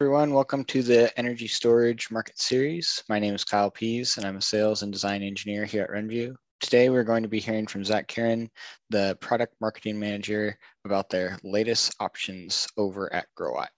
[0.00, 0.32] everyone.
[0.32, 3.02] Welcome to the Energy Storage Market Series.
[3.08, 6.36] My name is Kyle Pease, and I'm a sales and design engineer here at RENVU.
[6.60, 8.48] Today, we're going to be hearing from Zach Kieran,
[8.90, 13.70] the product marketing manager, about their latest options over at Growatt.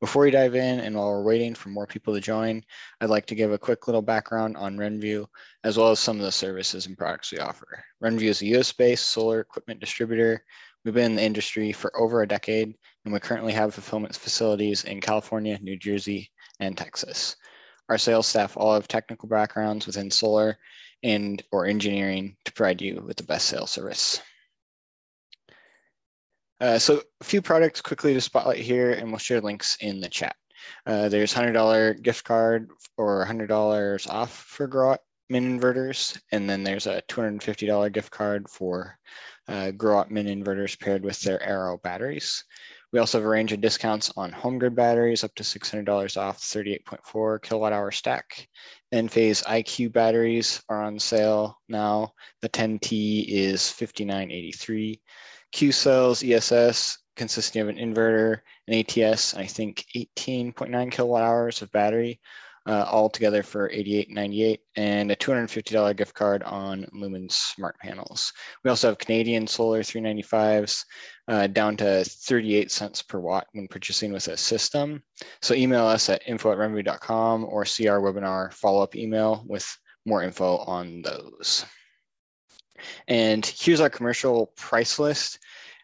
[0.00, 2.64] Before we dive in, and while we're waiting for more people to join,
[3.00, 5.26] I'd like to give a quick little background on RENVU,
[5.62, 7.84] as well as some of the services and products we offer.
[8.02, 10.42] RENVU is a US-based solar equipment distributor
[10.84, 12.76] We've been in the industry for over a decade,
[13.08, 16.30] and we currently have fulfillment facilities in California, New Jersey,
[16.60, 17.36] and Texas.
[17.88, 20.58] Our sales staff all have technical backgrounds within solar
[21.02, 24.20] and or engineering to provide you with the best sales service.
[26.60, 30.08] Uh, so a few products quickly to spotlight here, and we'll share links in the
[30.10, 30.36] chat.
[30.84, 32.68] Uh, there's $100 gift card
[32.98, 34.98] or $100 off for Growatt
[35.30, 38.98] min inverters, and then there's a $250 gift card for
[39.48, 42.44] uh, Growatt min inverters paired with their ARO batteries.
[42.92, 47.42] We also have a range of discounts on HomeGrid batteries up to $600 off 38.4
[47.42, 48.48] kilowatt hour stack.
[48.94, 52.12] Enphase IQ batteries are on sale now.
[52.40, 55.00] The 10T is 59.83.
[55.52, 61.60] Q cells ESS consisting of an inverter, an ATS, and I think 18.9 kilowatt hours
[61.60, 62.20] of battery
[62.68, 68.30] uh, all together for $88.98 and a $250 gift card on Lumin smart panels.
[68.62, 70.84] We also have Canadian solar 395s
[71.28, 75.02] uh, down to 38 cents per watt when purchasing with a system.
[75.40, 79.66] So email us at info at renvu.com or see our webinar follow-up email with
[80.04, 81.64] more info on those.
[83.08, 85.38] And here's our commercial price list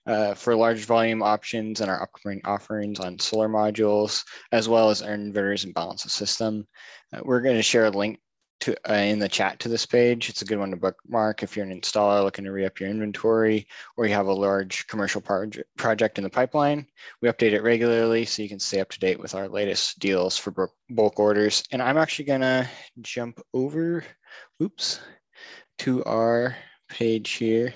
[0.07, 5.03] uh, for large volume options and our upcoming offerings on solar modules, as well as
[5.03, 6.67] our inverters and balance of system.
[7.13, 8.19] Uh, we're going to share a link
[8.61, 10.29] to, uh, in the chat to this page.
[10.29, 13.67] It's a good one to bookmark if you're an installer looking to re-up your inventory
[13.97, 16.87] or you have a large commercial project project in the pipeline.
[17.21, 20.39] We update it regularly so you can stay up to date with our latest deals
[20.39, 21.63] for bulk orders.
[21.73, 22.69] And I'm actually gonna
[23.03, 24.05] jump over,
[24.63, 25.01] oops,
[25.81, 26.57] to our
[26.89, 27.75] page here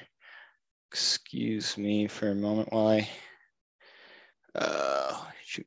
[0.91, 3.09] Excuse me for a moment while I,
[4.55, 5.67] uh, shoot.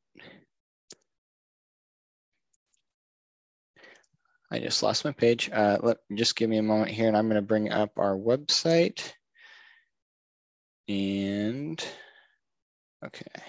[4.52, 5.50] I just lost my page.
[5.54, 9.14] Uh, let just give me a moment here and I'm gonna bring up our website.
[10.90, 11.82] And,
[13.06, 13.44] okay,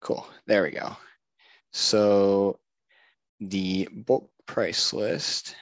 [0.00, 0.96] cool, there we go.
[1.72, 2.58] So
[3.40, 5.54] the bulk price list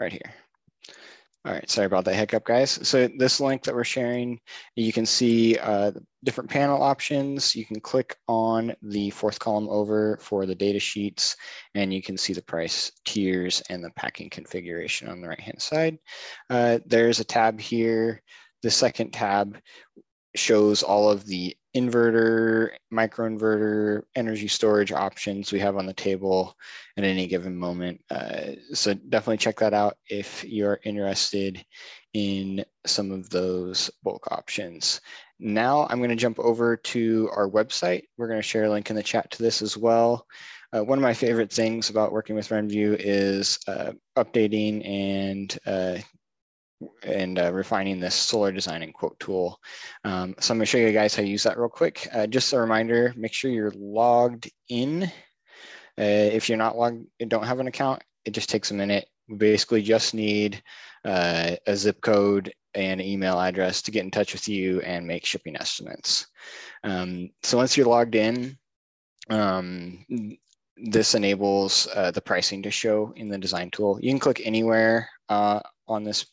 [0.00, 0.34] right here.
[1.46, 2.70] All right, sorry about that hiccup, guys.
[2.88, 4.40] So this link that we're sharing,
[4.76, 5.92] you can see uh,
[6.24, 7.54] different panel options.
[7.54, 11.36] You can click on the fourth column over for the data sheets,
[11.74, 15.98] and you can see the price tiers and the packing configuration on the right-hand side.
[16.48, 18.22] Uh, there's a tab here.
[18.62, 19.58] The second tab
[20.34, 26.56] shows all of the inverter, microinverter, energy storage options we have on the table
[26.96, 28.00] at any given moment.
[28.10, 31.64] Uh, so definitely check that out if you're interested
[32.12, 35.00] in some of those bulk options.
[35.40, 38.04] Now I'm going to jump over to our website.
[38.16, 40.26] We're going to share a link in the chat to this as well.
[40.72, 45.98] Uh, one of my favorite things about working with RENVU is uh, updating and uh,
[47.02, 49.58] and uh, refining this solar design and quote tool.
[50.04, 52.08] Um, so I'm gonna show you guys how to use that real quick.
[52.12, 55.04] Uh, just a reminder, make sure you're logged in.
[55.96, 59.06] Uh, if you're not logged, and don't have an account, it just takes a minute.
[59.28, 60.62] We basically just need
[61.04, 65.24] uh, a zip code and email address to get in touch with you and make
[65.24, 66.26] shipping estimates.
[66.82, 68.58] Um, so once you're logged in,
[69.30, 70.04] um,
[70.76, 73.98] this enables uh, the pricing to show in the design tool.
[74.02, 76.26] You can click anywhere uh, on this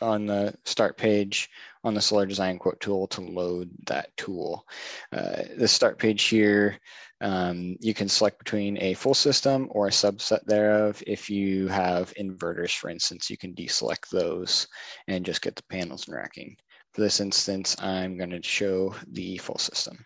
[0.00, 1.48] on the start page
[1.84, 4.66] on the solar design quote tool to load that tool.
[5.12, 6.78] Uh, the start page here,
[7.20, 11.02] um, you can select between a full system or a subset thereof.
[11.06, 14.66] If you have inverters, for instance, you can deselect those
[15.06, 16.56] and just get the panels and racking.
[16.92, 20.04] For this instance, I'm going to show the full system.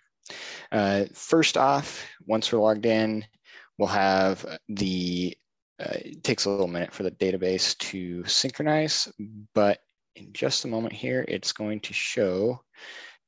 [0.70, 3.24] Uh, first off, once we're logged in,
[3.78, 5.36] we'll have the
[5.82, 9.08] uh, it takes a little minute for the database to synchronize,
[9.55, 9.81] but
[10.17, 12.61] in just a moment here, it's going to show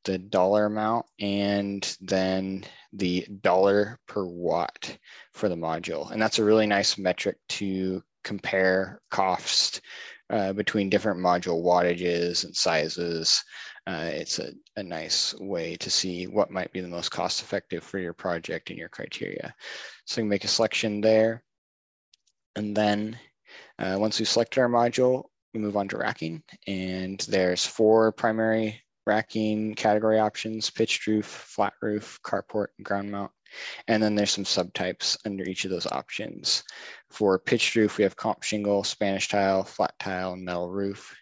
[0.04, 4.96] the dollar amount and then the dollar per watt
[5.32, 6.10] for the module.
[6.10, 9.80] And that's a really nice metric to compare costs
[10.30, 13.42] uh, between different module wattages and sizes.
[13.86, 17.82] Uh, it's a, a nice way to see what might be the most cost effective
[17.82, 19.54] for your project and your criteria.
[20.06, 21.42] So you can make a selection there.
[22.56, 23.18] And then
[23.78, 26.42] uh, once we've selected our module, we move on to racking.
[26.66, 33.30] And there's four primary racking category options, pitched roof, flat roof, carport, and ground mount.
[33.86, 36.64] And then there's some subtypes under each of those options.
[37.10, 41.14] For pitched roof, we have comp shingle, Spanish tile, flat tile, metal roof.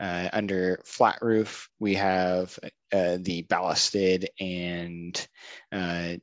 [0.00, 2.58] Uh, under flat roof, we have
[2.92, 5.26] uh, the ballasted and
[5.72, 6.14] uh,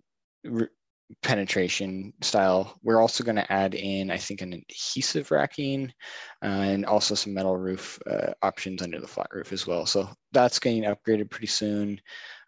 [1.21, 2.77] penetration style.
[2.83, 5.93] We're also going to add in, I think, an adhesive racking
[6.43, 9.85] uh, and also some metal roof uh, options under the flat roof as well.
[9.85, 12.01] So that's getting upgraded pretty soon.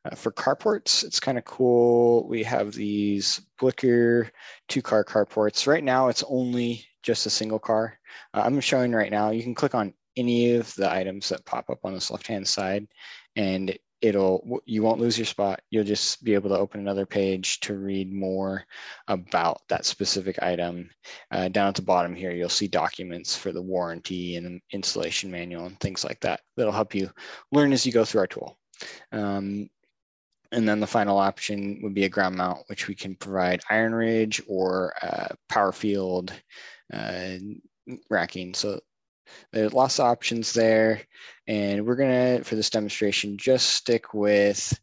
[0.06, 2.27] Uh, for carports, it's kind of cool.
[2.27, 4.30] We have these BLIKIR
[4.68, 5.68] two car carports.
[5.68, 8.00] Right now, it's only just a single car.
[8.33, 11.69] Uh, I'm showing right now, you can click on any of the items that pop
[11.69, 12.88] up on this left-hand side
[13.36, 15.61] and it'll you won't lose your spot.
[15.69, 18.63] You'll just be able to open another page to read more
[19.07, 20.89] about that specific item.
[21.31, 25.65] Uh, down at the bottom here you'll see documents for the warranty and installation manual
[25.65, 27.09] and things like that that'll help you
[27.51, 28.57] learn as you go through our tool.
[29.11, 29.69] Um,
[30.51, 34.41] and then the final option would be a ground mount which we can provide IronRidge
[34.47, 36.31] or uh, power field
[36.93, 37.38] uh,
[38.09, 38.53] racking.
[38.53, 38.79] So
[39.51, 41.01] there's lots of options there.
[41.47, 44.77] And we're gonna, for this demonstration, just stick with,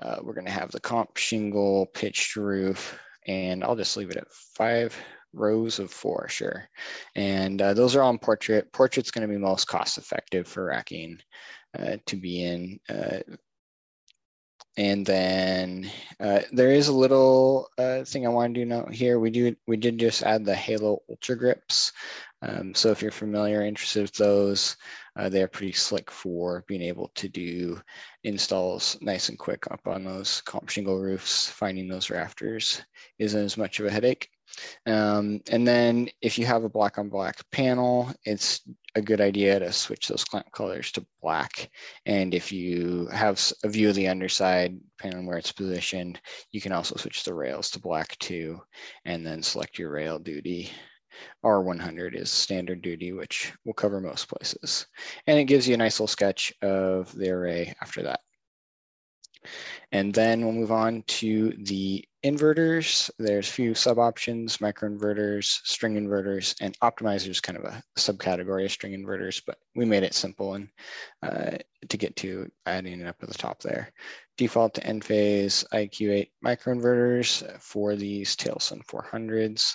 [0.00, 4.32] uh, we're gonna have the comp shingle pitched roof, and I'll just leave it at
[4.32, 4.96] five
[5.32, 6.68] rows of four, sure.
[7.14, 8.72] And uh, those are on portrait.
[8.72, 11.18] Portrait's gonna be most cost effective for racking
[11.78, 12.80] uh, to be in.
[12.88, 13.20] Uh,
[14.76, 19.18] and then uh, there is a little uh, thing I want to do note here.
[19.18, 21.92] We do we did just add the Halo Ultra Grips.
[22.42, 24.76] Um, so if you're familiar, interested with those,
[25.16, 27.80] uh, they're pretty slick for being able to do
[28.24, 31.48] installs nice and quick up on those comp shingle roofs.
[31.50, 32.82] Finding those rafters
[33.18, 34.28] isn't as much of a headache.
[34.86, 38.62] Um, and then if you have a black on black panel, it's
[38.94, 41.70] a good idea to switch those clamp colors to black.
[42.06, 46.20] And if you have a view of the underside, depending on where it's positioned,
[46.50, 48.60] you can also switch the rails to black too,
[49.04, 50.70] and then select your rail duty.
[51.44, 54.86] R100 is standard duty, which will cover most places.
[55.26, 58.20] And it gives you a nice little sketch of the array after that.
[59.92, 63.10] And then we'll move on to the inverters.
[63.18, 68.72] There's a few sub options, microinverters, string inverters, and optimizers kind of a subcategory of
[68.72, 70.68] string inverters, but we made it simple and
[71.22, 71.56] uh,
[71.88, 73.92] to get to adding it up at the top there.
[74.36, 79.74] Default to Enphase IQ8 microinverters for these Talesun 400s.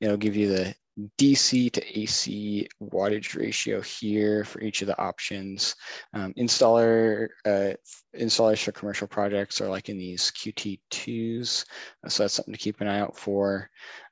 [0.00, 0.74] It'll give you the
[1.18, 5.74] DC to AC wattage ratio here for each of the options.
[6.12, 7.72] Um, installer uh,
[8.16, 11.64] installers for commercial projects are like in these QT2s,
[12.08, 13.68] so that's something to keep an eye out for.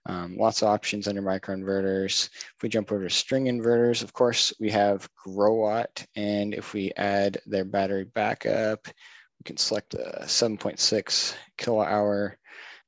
[0.06, 2.29] Um, lots of options under microinverters.
[2.32, 6.93] If we jump over to string inverters, of course, we have Growatt, and if we
[6.96, 12.38] add their battery backup, we can select a 7.6 kilowatt hour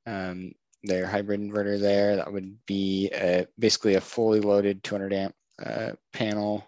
[0.07, 0.53] um,
[0.85, 2.17] their hybrid inverter there.
[2.17, 5.35] That would be a, basically a fully loaded 200 amp
[5.65, 6.65] uh, panel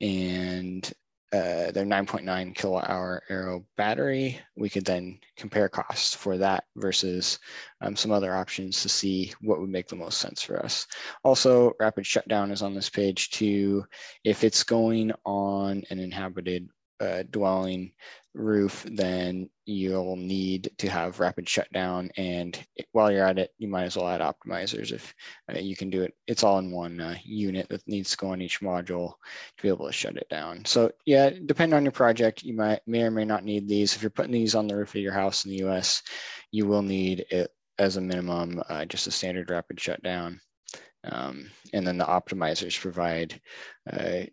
[0.00, 0.90] and
[1.32, 4.40] uh, their 9.9 kilowatt hour ARO battery.
[4.56, 7.38] We could then compare costs for that versus
[7.80, 10.88] um, some other options to see what would make the most sense for us.
[11.22, 13.84] Also, rapid shutdown is on this page too.
[14.24, 16.68] If it's going on an inhabited
[16.98, 17.92] uh, dwelling
[18.34, 22.10] roof, then you'll need to have rapid shutdown.
[22.16, 22.58] And
[22.92, 25.14] while you're at it, you might as well add optimizers if
[25.52, 26.14] uh, you can do it.
[26.26, 29.14] It's all in one uh, unit that needs to go on each module
[29.56, 30.64] to be able to shut it down.
[30.64, 33.94] So yeah, depending on your project, you might may or may not need these.
[33.94, 36.02] If you're putting these on the roof of your house in the US,
[36.52, 40.40] you will need it as a minimum, uh, just a standard rapid shutdown.
[41.04, 43.40] Um, and then the optimizers provide
[43.90, 44.24] uh,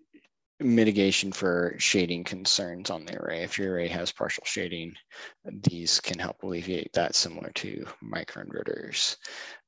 [0.60, 3.44] mitigation for shading concerns on the array.
[3.44, 4.94] If your array has partial shading,
[5.46, 9.18] these can help alleviate that similar to microinverters.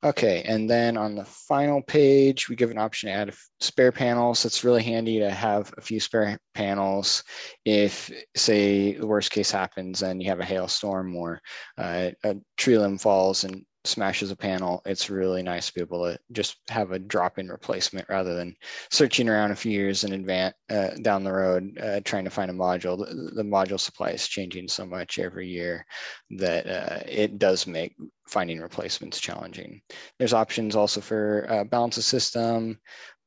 [0.03, 4.45] Okay, and then on the final page, we give an option to add spare panels.
[4.45, 7.23] It's really handy to have a few spare panels
[7.65, 11.39] if, say, the worst case happens and you have a hailstorm or
[11.77, 16.03] uh, a tree limb falls and smashes a panel, it's really nice to be able
[16.03, 18.55] to just have a drop-in replacement rather than
[18.91, 22.51] searching around a few years in advance uh, down the road uh, trying to find
[22.51, 22.97] a module.
[22.97, 25.85] The, the, module supply is changing so much every year
[26.31, 27.95] that uh, it does make
[28.27, 29.81] finding replacements challenging.
[30.17, 32.79] There's options also for uh, balance of system,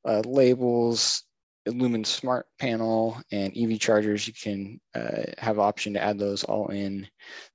[0.04, 1.24] uh, labels,
[1.66, 4.26] Lumin Smart Panel, and EV chargers.
[4.26, 7.06] You can uh, have option to add those all in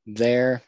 [0.06, 0.62] there.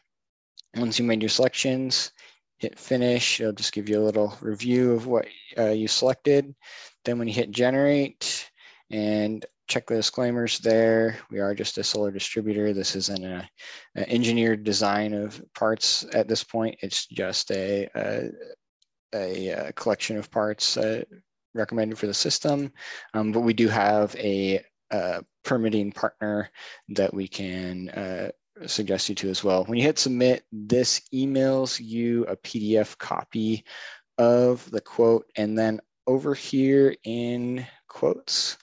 [0.76, 2.12] Once you made your selections,
[2.58, 5.26] hit finish, it'll just give you a little review of what
[5.58, 6.54] uh, you selected.
[7.04, 8.50] Then when you hit generate
[8.90, 11.16] and check the disclaimers there.
[11.30, 12.74] We are just a solar distributor.
[12.74, 13.48] This isn't a,
[13.94, 16.76] an engineered design of parts at this point.
[16.82, 18.30] It's just a, a,
[19.14, 21.04] a collection of parts uh,
[21.54, 22.72] recommended for the system.
[23.14, 26.50] Um, but we do have a, a, permitting partner
[26.90, 28.30] that we can uh,
[28.66, 29.64] suggest you to as well.
[29.64, 33.64] When you hit submit, this emails you a PDF copy
[34.18, 35.26] of the quote.
[35.36, 38.58] And then over here in quotes,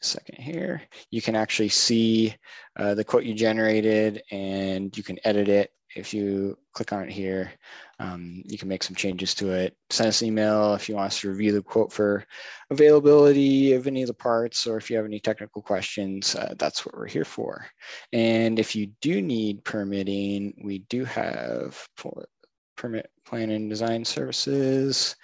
[0.00, 2.34] second here, you can actually see
[2.76, 5.70] uh, the quote you generated and you can edit it.
[5.94, 7.52] If you click on it here,
[7.98, 9.76] um, you can make some changes to it.
[9.90, 12.24] Send us an email if you want us to review the quote for
[12.70, 16.86] availability of any of the parts, or if you have any technical questions, uh, that's
[16.86, 17.66] what we're here for.
[18.12, 21.86] And if you do need permitting, we do have
[22.76, 25.16] permit plan and design services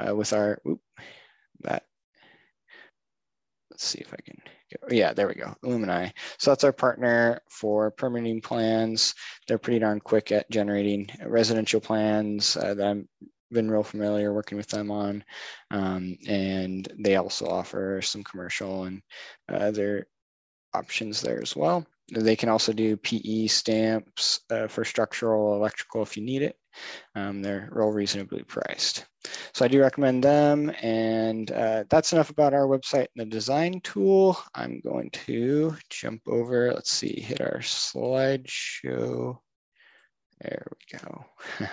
[0.00, 0.60] uh, with our,
[1.60, 1.84] that
[3.70, 4.40] let's see if I can
[4.90, 6.12] yeah, there we go, Illumine-i.
[6.38, 9.14] So that's our partner for permitting plans.
[9.46, 13.04] They're pretty darn quick at generating residential plans uh, that I've
[13.50, 15.24] been real familiar working with them on.
[15.70, 19.02] Um, and they also offer some commercial and
[19.50, 20.06] uh, other
[20.74, 21.86] options there as well.
[22.12, 26.58] They can also do PE stamps uh, for structural electrical if you need it.
[27.14, 29.06] Um, they're real reasonably priced.
[29.52, 30.70] So I do recommend them.
[30.82, 34.38] And uh, that's enough about our website and the design tool.
[34.54, 39.38] I'm going to jump over, let's see, hit our slideshow.
[40.40, 41.24] There we go.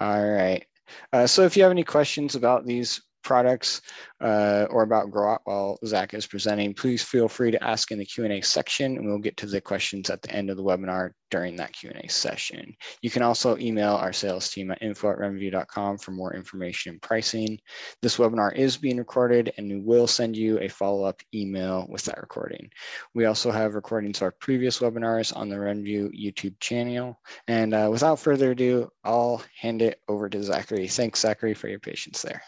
[0.00, 0.64] All right.
[1.12, 3.80] Uh, so if you have any questions about these products
[4.20, 8.04] uh, or about Growatt while Zach is presenting, please feel free to ask in the
[8.04, 11.56] Q&A section and we'll get to the questions at the end of the webinar during
[11.56, 12.74] that Q&A session.
[13.02, 17.02] You can also email our sales team at info at renvu.com for more information and
[17.02, 17.58] pricing.
[18.02, 22.20] This webinar is being recorded and we will send you a follow-up email with that
[22.20, 22.70] recording.
[23.14, 27.18] We also have recordings of our previous webinars on the Renvu YouTube channel.
[27.48, 30.88] And uh, without further ado, I'll hand it over to Zachary.
[30.88, 32.42] Thanks, Zachary, for your patience there.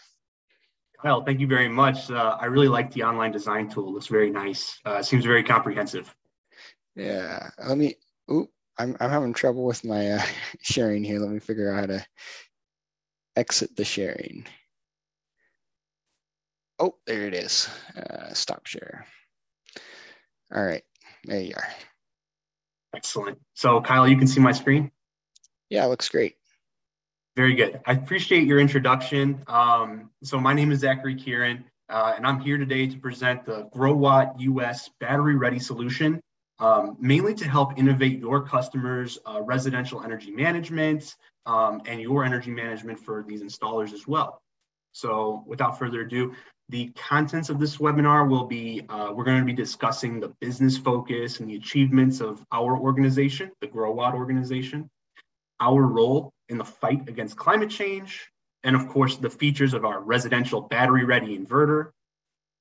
[1.03, 2.09] Well, thank you very much.
[2.09, 3.97] Uh, I really like the online design tool.
[3.97, 4.79] It's very nice.
[4.85, 6.13] Uh, seems very comprehensive.
[6.95, 7.49] Yeah.
[7.67, 7.95] Let me.
[8.31, 10.21] Oop, I'm I'm having trouble with my uh,
[10.61, 11.19] sharing here.
[11.19, 12.05] Let me figure out how to
[13.35, 14.45] exit the sharing.
[16.79, 17.69] Oh, there it is.
[17.95, 19.05] Uh, stop share.
[20.53, 20.83] All right.
[21.25, 21.67] There you are.
[22.95, 23.39] Excellent.
[23.53, 24.91] So, Kyle, you can see my screen.
[25.69, 26.35] Yeah, looks great.
[27.35, 27.81] Very good.
[27.87, 29.43] I appreciate your introduction.
[29.47, 33.67] Um, so my name is Zachary Kieran, uh, and I'm here today to present the
[33.73, 36.21] Growatt US battery ready solution,
[36.59, 41.15] um, mainly to help innovate your customers' uh, residential energy management
[41.47, 44.39] um, and your energy management for these installers as well.
[44.91, 46.35] So without further ado,
[46.69, 50.77] the contents of this webinar will be, uh, we're going to be discussing the business
[50.77, 54.87] focus and the achievements of our organization, the Growatt organization
[55.63, 58.29] our role in the fight against climate change,
[58.63, 61.91] and of course, the features of our residential battery ready inverter,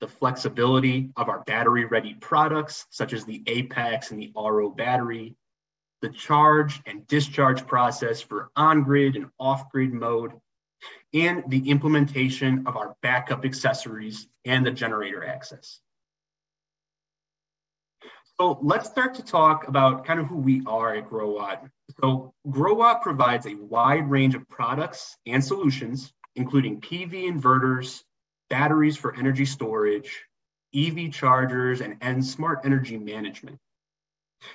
[0.01, 5.37] the flexibility of our battery ready products, such as the Apex and the ARO battery,
[6.01, 10.33] the charge and discharge process for on grid and off grid mode,
[11.15, 15.79] and the implementation of our backup accessories and the generator access.
[18.43, 21.71] So let's start to talk about kind of who we are at Growatt.
[22.01, 28.03] So Growatt provides a wide range of products and solutions, including PV inverters,
[28.51, 30.25] batteries for energy storage,
[30.75, 33.61] EV chargers, and, and smart energy management.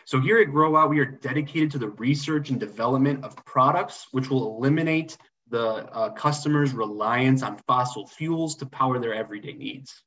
[0.03, 4.29] So here at Growatt, we are dedicated to the research and development of products which
[4.29, 5.17] will eliminate
[5.49, 10.03] the uh, customer's reliance on fossil fuels to power their everyday needs.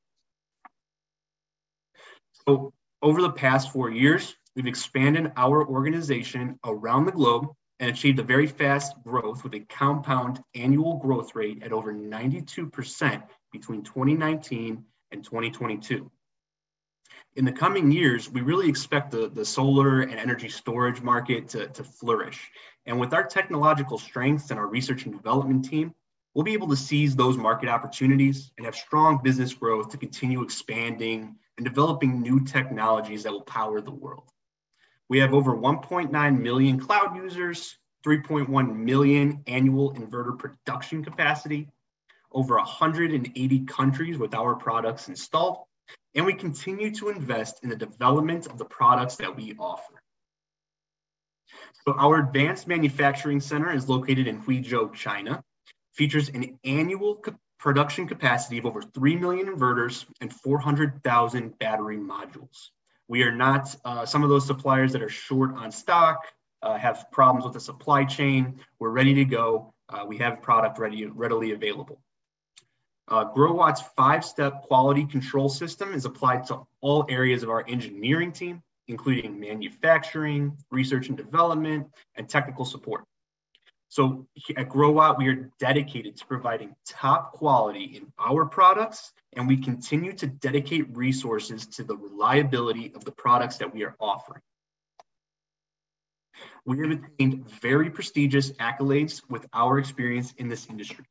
[2.46, 8.19] So over the past four years, we've expanded our organization around the globe and achieved
[8.19, 14.85] a very fast growth with a compound annual growth rate at over 92% between 2019
[15.12, 16.11] and 2022.
[17.37, 21.69] In the coming years, we really expect the, the solar and energy storage market to,
[21.69, 22.50] to flourish.
[22.87, 25.95] And with our technological strengths and our research and development team,
[26.35, 30.42] we'll be able to seize those market opportunities and have strong business growth to continue
[30.42, 34.31] expanding and developing new technologies that will power the world.
[35.11, 41.69] We have over 1.9 million cloud users, 3.1 million annual inverter production capacity,
[42.33, 45.59] over 180 countries with our products installed,
[46.14, 50.00] and we continue to invest in the development of the products that we offer.
[51.85, 55.45] So our advanced manufacturing center is located in Huizhou, China,
[55.93, 57.17] features an annual
[57.61, 62.71] production capacity of over 3 million inverters and 400,000 battery modules.
[63.07, 66.25] We are not uh, some of those suppliers that are short on stock,
[66.62, 68.61] uh, have problems with the supply chain.
[68.79, 69.75] We're ready to go.
[69.88, 72.00] Uh, we have product ready, readily available.
[73.09, 78.62] Uh, Growatt's five-step quality control system is applied to all areas of our engineering team,
[78.88, 83.05] including manufacturing, research and development, and technical support.
[83.90, 89.56] So at Growatt, we are dedicated to providing top quality in our products, and we
[89.56, 94.42] continue to dedicate resources to the reliability of the products that we are offering.
[96.64, 101.04] We have attained very prestigious accolades with our experience in this industry.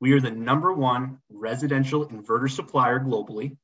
[0.00, 3.58] We are the number one residential inverter supplier globally,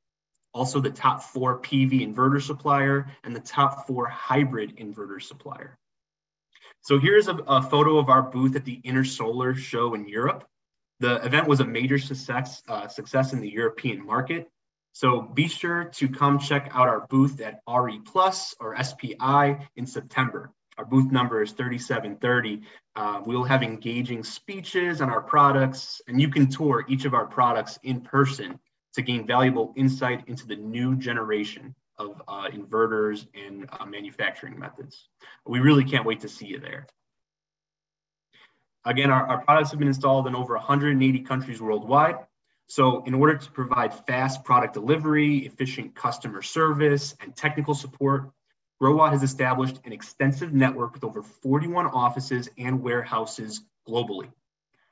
[0.52, 5.78] also the top four PV inverter supplier, and the top four hybrid inverter supplier.
[6.84, 10.44] So here's a, a photo of our booth at the Intersolar show in Europe.
[11.00, 14.50] The event was a major success, uh, success in the European market.
[14.92, 19.86] So be sure to come check out our booth at RE Plus or SPI in
[19.86, 20.52] September.
[20.76, 22.60] Our booth number is 3730.
[22.94, 27.26] Uh, we'll have engaging speeches on our products, and you can tour each of our
[27.26, 28.60] products in person
[28.92, 35.08] to gain valuable insight into the new generation of uh, inverters and uh, manufacturing methods.
[35.46, 36.86] We really can't wait to see you there.
[38.84, 42.16] Again, our, our products have been installed in over 180 countries worldwide.
[42.66, 48.30] So in order to provide fast product delivery, efficient customer service, and technical support,
[48.82, 54.30] Growatt has established an extensive network with over 41 offices and warehouses globally.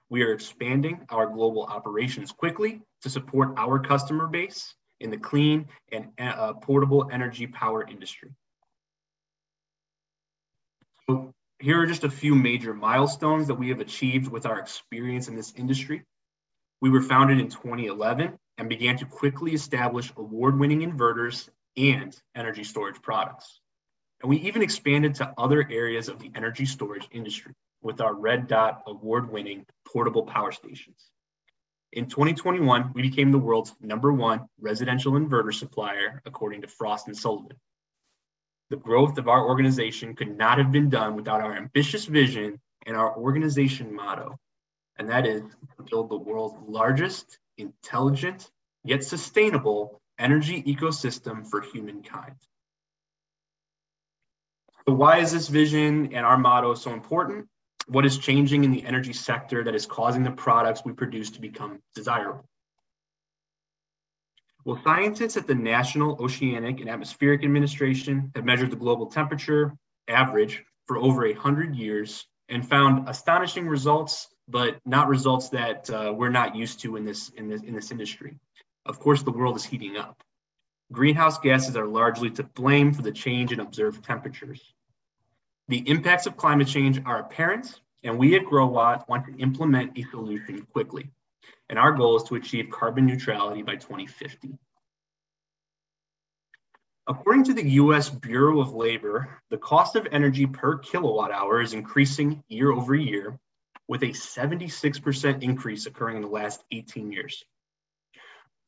[0.08, 5.66] We are expanding our global operations quickly to support our customer base in the clean
[5.90, 8.30] and uh, portable energy power industry.
[11.08, 15.28] So here are just a few major milestones that we have achieved with our experience
[15.28, 16.04] in this industry.
[16.80, 23.00] We were founded in 2011 and began to quickly establish award-winning inverters and energy storage
[23.02, 23.60] products.
[24.22, 28.46] And we even expanded to other areas of the energy storage industry with our Red
[28.46, 31.10] Dot award winning portable power stations.
[31.92, 37.16] In 2021, we became the world's number one residential inverter supplier, according to Frost and
[37.16, 37.56] Sullivan.
[38.70, 42.96] The growth of our organization could not have been done without our ambitious vision and
[42.96, 44.38] our organization motto,
[44.96, 45.42] and that is
[45.76, 48.50] to build the world's largest, intelligent,
[48.84, 52.36] yet sustainable energy ecosystem for humankind.
[54.88, 57.48] So why is this vision and our motto so important?
[57.88, 61.40] What is changing in the energy sector that is causing the products we produce to
[61.40, 62.44] become desirable?
[64.64, 69.74] Well, scientists at the National Oceanic and Atmospheric Administration have measured the global temperature
[70.06, 76.28] average for over 100 years and found astonishing results, but not results that uh, we're
[76.28, 78.36] not used to in this, in, this, in this industry.
[78.86, 80.22] Of course, the world is heating up.
[80.92, 84.74] Greenhouse gases are largely to blame for the change in observed temperatures.
[85.72, 90.02] The impacts of climate change are apparent, and we at Growatt want to implement a
[90.10, 91.10] solution quickly.
[91.70, 94.58] And our goal is to achieve carbon neutrality by 2050.
[97.06, 101.72] According to the US Bureau of Labor, the cost of energy per kilowatt hour is
[101.72, 103.38] increasing year over year,
[103.88, 107.46] with a 76% increase occurring in the last 18 years.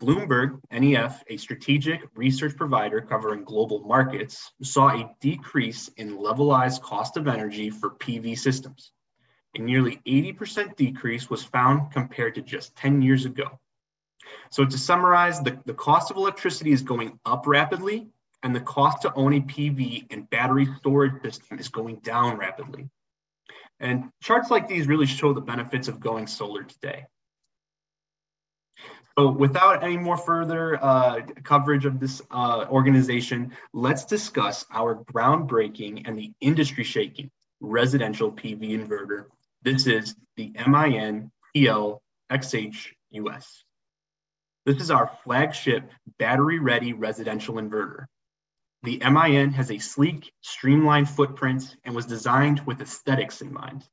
[0.00, 7.16] Bloomberg NEF, a strategic research provider covering global markets, saw a decrease in levelized cost
[7.16, 8.92] of energy for PV systems.
[9.56, 13.60] A nearly 80% decrease was found compared to just 10 years ago.
[14.50, 18.08] So, to summarize, the, the cost of electricity is going up rapidly,
[18.42, 22.88] and the cost to own a PV and battery storage system is going down rapidly.
[23.80, 27.06] And charts like these really show the benefits of going solar today.
[29.16, 36.08] So without any more further uh, coverage of this uh, organization, let's discuss our groundbreaking
[36.08, 39.26] and the industry shaking residential PV inverter.
[39.62, 42.00] This is the MIN TL.
[44.66, 48.06] This is our flagship battery ready residential inverter.
[48.82, 53.88] The MIN has a sleek, streamlined footprint and was designed with aesthetics in mind.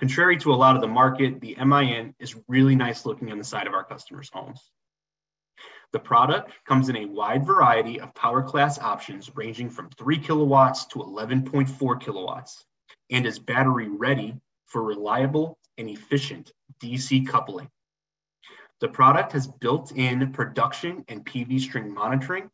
[0.00, 3.44] Contrary to a lot of the market, the MIN is really nice looking on the
[3.44, 4.70] side of our customers' homes.
[5.92, 10.86] The product comes in a wide variety of power class options ranging from 3 kilowatts
[10.86, 12.64] to 11.4 kilowatts
[13.10, 14.34] and is battery ready
[14.64, 16.50] for reliable and efficient
[16.82, 17.68] DC coupling.
[18.80, 22.50] The product has built in production and PV string monitoring,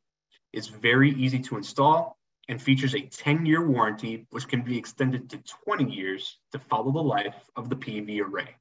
[0.53, 5.39] is very easy to install, and features a 10-year warranty, which can be extended to
[5.65, 8.57] 20 years to follow the life of the PV array.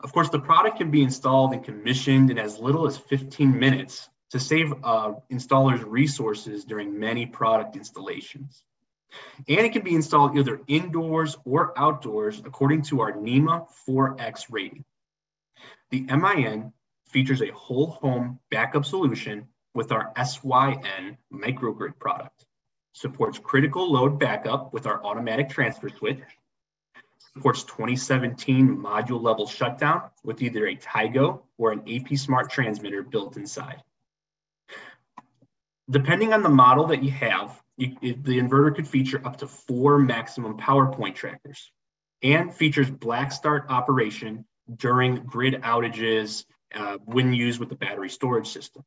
[0.00, 4.08] Of course, the product can be installed and commissioned in as little as 15 minutes
[4.30, 8.62] to save uh, installers resources during many product installations.
[9.48, 14.84] And it can be installed either indoors or outdoors according to our NEMA 4X rating.
[15.90, 16.72] The MIN
[17.08, 22.46] features a whole home backup solution with our SYN microgrid product,
[22.92, 26.20] supports critical load backup with our automatic transfer switch,
[27.34, 33.82] supports 2017 module level shutdown with either a Tigo or an APsmart transmitter built inside.
[35.90, 39.98] Depending on the model that you have, you, the inverter could feature up to four
[39.98, 41.70] maximum power point trackers
[42.22, 44.44] and features black start operation
[44.76, 48.82] during grid outages uh, when used with the battery storage system.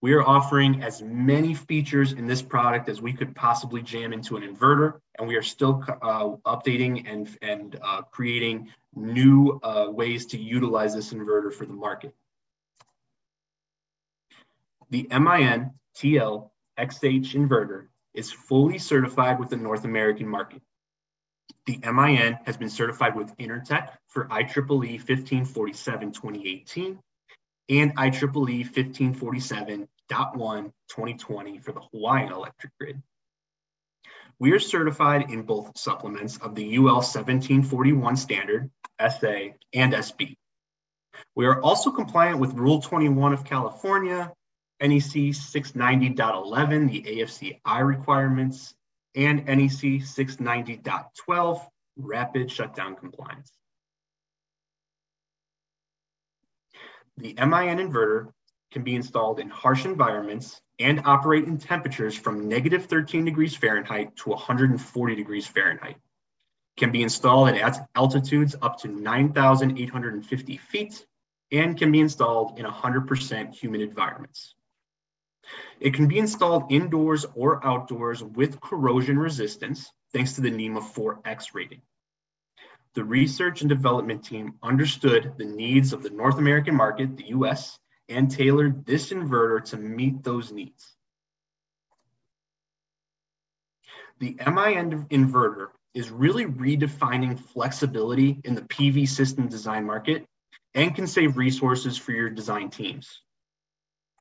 [0.00, 4.36] We are offering as many features in this product as we could possibly jam into
[4.36, 10.26] an inverter, and we are still uh, updating and, and uh, creating new uh, ways
[10.26, 12.14] to utilize this inverter for the market.
[14.90, 20.62] The MIN TL XH inverter is fully certified with the North American market.
[21.66, 26.98] The MIN has been certified with Intertek for IEEE 1547 2018
[27.68, 33.02] and IEEE 1547.1 2020 for the Hawaiian electric grid.
[34.38, 40.36] We are certified in both supplements of the UL 1741 standard, SA, and SB.
[41.34, 44.32] We are also compliant with Rule 21 of California,
[44.80, 48.74] NEC 690.11, the AFCI requirements,
[49.16, 53.50] and NEC 690.12, rapid shutdown compliance.
[57.18, 58.32] The MIN inverter
[58.70, 64.14] can be installed in harsh environments and operate in temperatures from negative 13 degrees Fahrenheit
[64.18, 65.96] to 140 degrees Fahrenheit.
[66.76, 71.06] Can be installed at altitudes up to 9,850 feet
[71.50, 74.54] and can be installed in 100% humid environments.
[75.80, 81.52] It can be installed indoors or outdoors with corrosion resistance, thanks to the NEMA 4X
[81.52, 81.82] rating.
[82.98, 87.78] The research and development team understood the needs of the North American market, the US,
[88.08, 90.96] and tailored this inverter to meet those needs.
[94.18, 100.26] The MIN inverter is really redefining flexibility in the PV system design market
[100.74, 103.22] and can save resources for your design teams.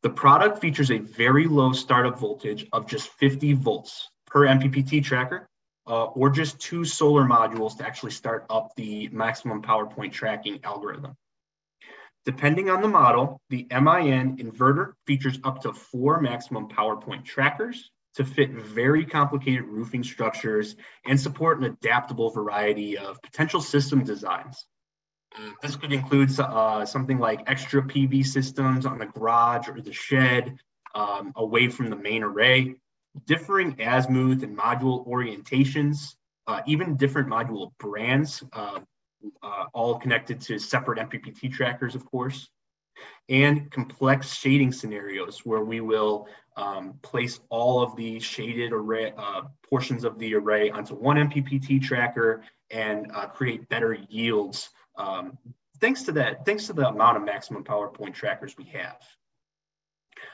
[0.04, 5.50] The product features a very low startup voltage of just 50 volts per MPPT tracker,
[5.88, 10.60] uh, or just two solar modules to actually start up the maximum power point tracking
[10.64, 11.16] algorithm.
[12.26, 17.90] Depending on the model, the MIN inverter features up to four maximum power point trackers
[18.16, 24.66] to fit very complicated roofing structures and support an adaptable variety of potential system designs.
[25.62, 30.58] This could include uh, something like extra PV systems on the garage or the shed
[30.96, 32.76] um, away from the main array,
[33.26, 36.16] differing azimuth and module orientations,
[36.48, 38.80] uh, even different module brands, uh,
[39.42, 42.50] uh, all connected to separate MPPT trackers, of course,
[43.30, 49.44] and complex shading scenarios where we will um, place all of the shaded array uh,
[49.70, 55.38] portions of the array onto one MPPT tracker and uh, create better yields um,
[55.80, 58.98] thanks to that, thanks to the amount of maximum power point trackers we have.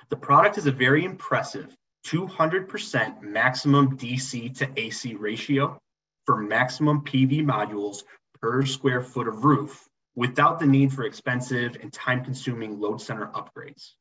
[0.09, 5.77] The product is a very impressive 200% maximum DC to AC ratio
[6.25, 8.03] for maximum PV modules
[8.41, 13.27] per square foot of roof without the need for expensive and time consuming load center
[13.27, 13.91] upgrades.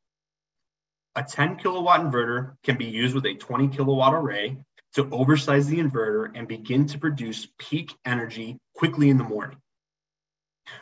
[1.14, 4.56] A 10 kilowatt inverter can be used with a 20 kilowatt array
[4.94, 9.58] to oversize the inverter and begin to produce peak energy quickly in the morning.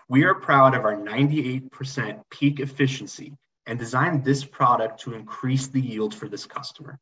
[0.09, 3.35] We are proud of our 98% peak efficiency
[3.67, 6.99] and designed this product to increase the yield for this customer.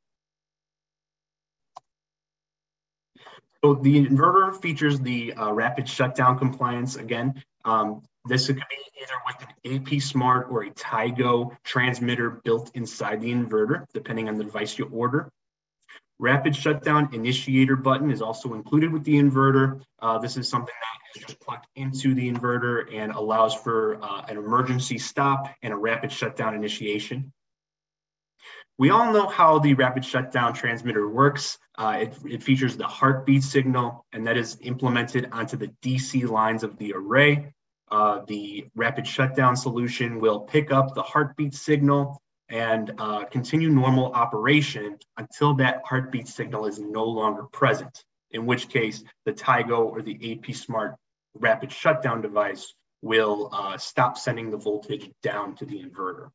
[3.64, 6.96] So the inverter features the uh, rapid shutdown compliance.
[6.96, 8.62] Again, um, this could be
[9.02, 14.44] either with an APsmart or a Tigo transmitter built inside the inverter, depending on the
[14.44, 15.28] device you order.
[16.20, 19.80] Rapid shutdown initiator button is also included with the inverter.
[20.00, 24.22] Uh, this is something that is just plugged into the inverter and allows for uh,
[24.28, 27.32] an emergency stop and a rapid shutdown initiation.
[28.78, 31.58] We all know how the rapid shutdown transmitter works.
[31.76, 36.62] Uh, it, it, features the heartbeat signal, and that is implemented onto the DC lines
[36.62, 37.52] of the array.
[37.90, 44.12] Uh, the rapid shutdown solution will pick up the heartbeat signal and uh, continue normal
[44.12, 50.02] operation until that heartbeat signal is no longer present, in which case the Tigo or
[50.02, 50.94] the APsmart
[51.34, 56.30] rapid shutdown device will uh, stop sending the voltage down to the inverter.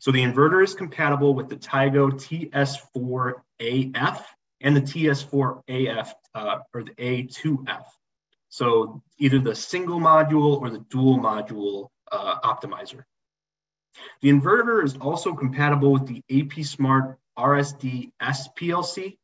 [0.00, 4.22] So the inverter is compatible with the Tigo TS4AF
[4.60, 7.84] and the TS4AF uh, or the A2F.
[8.48, 13.04] So either the single module or the dual module uh, optimizer.
[14.20, 19.16] The inverter is also compatible with the APsmart RSD S PLC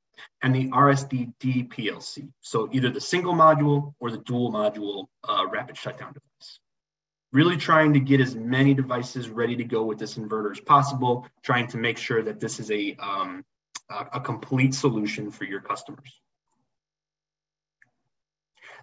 [0.43, 2.29] and the RSD-D PLC.
[2.41, 6.61] So either the single module or the dual module uh, rapid shutdown device.
[7.35, 11.27] Really trying to get as many devices ready to go with this inverter as possible,
[11.43, 13.45] trying to make sure that this is a, um,
[13.91, 16.21] a complete solution for your customers.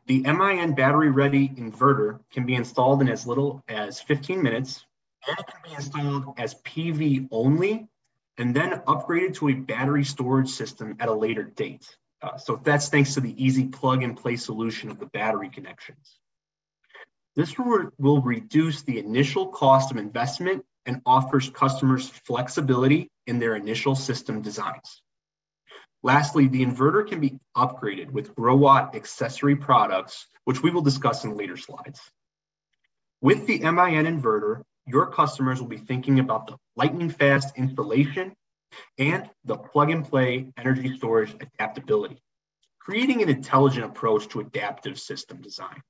[0.08, 4.86] The MIN battery ready inverter can be installed in as little as 15 minutes
[5.28, 7.88] and it can be installed as PV only
[8.38, 11.96] and then upgraded to a battery storage system at a later date.
[12.22, 16.20] Uh, so that's thanks to the easy plug and play solution of the battery connections.
[17.36, 23.96] This will, reduce the initial cost of investment and offers customers flexibility in their initial
[23.96, 25.02] system designs.
[26.04, 31.38] Lastly, the inverter can be upgraded with Growatt accessory products, which we will discuss in
[31.38, 32.02] later slides.
[33.22, 38.34] With the MIN inverter, your customers will be thinking about the lightning fast installation
[38.98, 42.22] and the plug and play energy storage adaptability,
[42.80, 45.82] creating an intelligent approach to adaptive system design.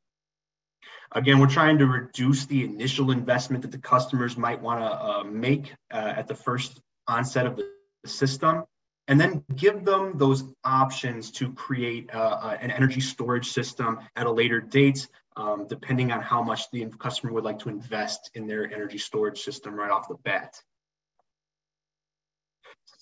[1.13, 5.23] Again, we're trying to reduce the initial investment that the customers might want to uh,
[5.23, 7.69] make uh, at the first onset of the
[8.05, 8.63] system,
[9.07, 14.25] and then give them those options to create uh, uh an energy storage system at
[14.25, 18.47] a later date um, depending on how much the customer would like to invest in
[18.47, 20.61] their energy storage system right off the bat.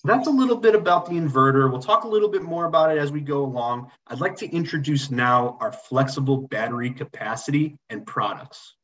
[0.00, 1.70] So that's a little bit about the inverter.
[1.70, 3.90] We'll talk a little bit more about it as we go along.
[4.06, 8.76] I'd like to introduce now our flexible battery capacity and products.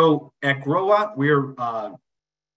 [0.00, 1.90] So at Growatt, we're uh,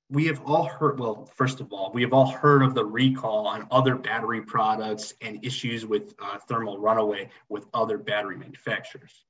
[0.10, 3.48] we have all heard, well, first of all, we have all heard of the recall
[3.48, 9.26] on other battery products and issues with uh, thermal runaway with other battery manufacturers.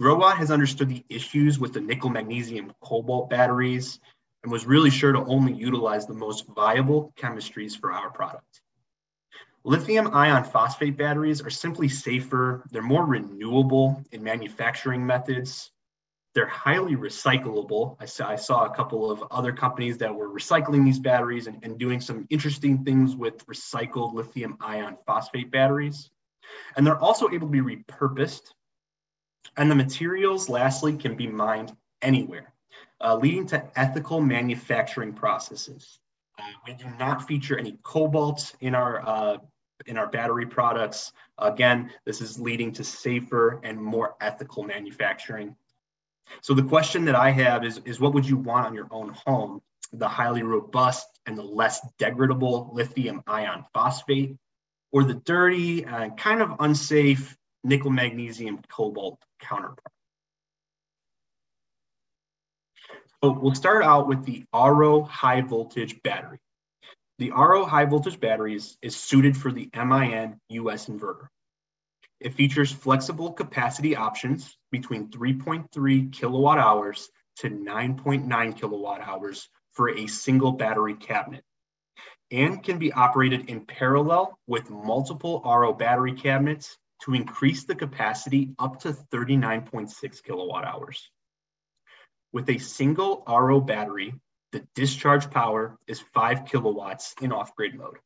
[0.00, 4.00] Growatt has understood the issues with the nickel magnesium cobalt batteries
[4.44, 8.60] and was really sure to only utilize the most viable chemistries for our product.
[9.64, 15.70] Lithium ion phosphate batteries are simply safer, they're more renewable in manufacturing methods,
[16.34, 17.96] they're highly recyclable.
[18.00, 21.60] I saw, I saw a couple of other companies that were recycling these batteries and,
[21.62, 26.10] and doing some interesting things with recycled lithium ion phosphate batteries.
[26.76, 28.42] And they're also able to be repurposed.
[29.56, 32.52] And the materials, lastly, can be mined anywhere,
[33.00, 35.98] uh, leading to ethical manufacturing processes.
[36.38, 39.38] Uh, we do not feature any cobalt in our uh,
[39.86, 41.12] in our battery products.
[41.38, 45.56] Again, this is leading to safer and more ethical manufacturing
[46.40, 49.14] so the question that I have is, is what would you want on your own
[49.26, 49.60] home?
[49.92, 54.36] The highly robust and the less degradable lithium ion phosphate,
[54.92, 59.92] or the dirty and kind of unsafe nickel magnesium cobalt counterpart?
[63.24, 66.36] So we'll start out with the ARO high voltage battery.
[67.18, 71.28] The ARO high voltage battery is, is suited for the MIN US inverter.
[72.20, 80.06] It features flexible capacity options between 3.3 kilowatt hours to 9.9 kilowatt hours for a
[80.06, 81.44] single battery cabinet
[82.30, 88.50] and can be operated in parallel with multiple ARO battery cabinets to increase the capacity
[88.58, 91.10] up to 39.6 kilowatt hours.
[92.34, 94.12] With a single ARO battery,
[94.52, 97.96] the discharge power is 5 kilowatts in off-grid mode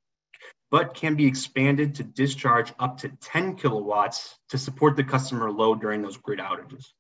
[0.71, 5.81] but can be expanded to discharge up to 10 kilowatts to support the customer load
[5.81, 6.93] during those grid outages.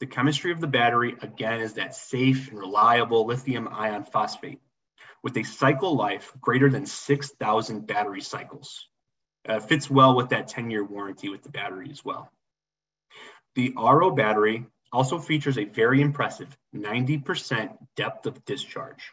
[0.00, 4.60] The chemistry of the battery, again, is that safe and reliable lithium ion phosphate
[5.22, 8.88] with a cycle life greater than 6,000 battery cycles.
[9.46, 12.30] Uh, fits well with that 10 year warranty with the battery as well.
[13.54, 19.12] The ARO battery also features a very impressive 90% depth of discharge.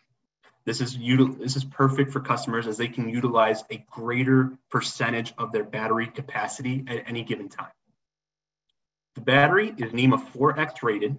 [0.65, 5.51] This is, this is perfect for customers as they can utilize a greater percentage of
[5.51, 7.71] their battery capacity at any given time.
[9.13, 11.17] The battery is NEMA 4X rated,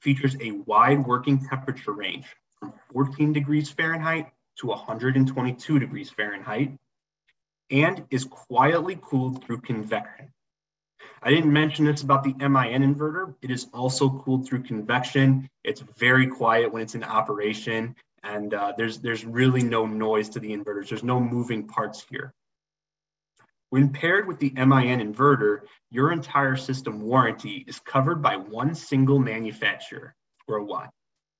[0.00, 2.26] features a wide working temperature range
[2.58, 6.72] from 14 degrees Fahrenheit to 122 degrees Fahrenheit,
[7.70, 10.32] and is quietly cooled through convection.
[11.22, 13.34] I didn't mention this about the MIN inverter.
[13.42, 15.48] It is also cooled through convection.
[15.64, 20.40] It's very quiet when it's in operation and uh, there's there's really no noise to
[20.40, 20.88] the inverters.
[20.88, 22.32] There's no moving parts here.
[23.70, 25.60] When paired with the MIN inverter,
[25.90, 30.14] your entire system warranty is covered by one single manufacturer,
[30.48, 30.90] Growatt.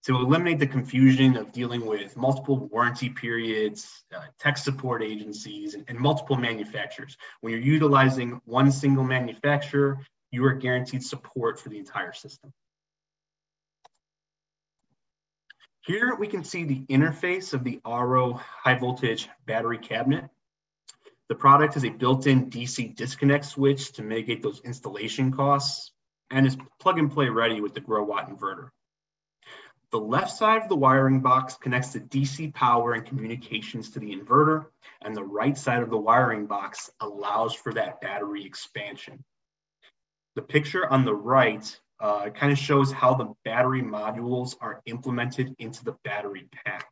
[0.07, 5.85] To eliminate the confusion of dealing with multiple warranty periods, uh, tech support agencies, and,
[5.89, 9.99] and multiple manufacturers, when you're utilizing one single manufacturer,
[10.31, 12.51] you are guaranteed support for the entire system.
[15.83, 20.31] Here we can see the interface of the ARO high voltage battery cabinet.
[21.29, 25.93] The product has a built-in DC disconnect switch to mitigate those installation costs
[26.31, 28.71] and is plug and play ready with the Growatt inverter.
[29.93, 34.15] The left side of the wiring box connects the DC power and communications to the
[34.15, 34.67] inverter,
[35.03, 39.25] and the right side of the wiring box allows for that battery expansion.
[40.37, 45.57] The picture on the right uh, kind of shows how the battery modules are implemented
[45.59, 46.87] into the battery pack.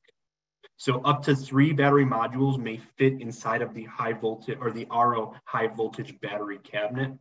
[0.76, 4.86] So up to three battery modules may fit inside of the high voltage or the
[4.86, 7.12] ARO high voltage battery cabinet.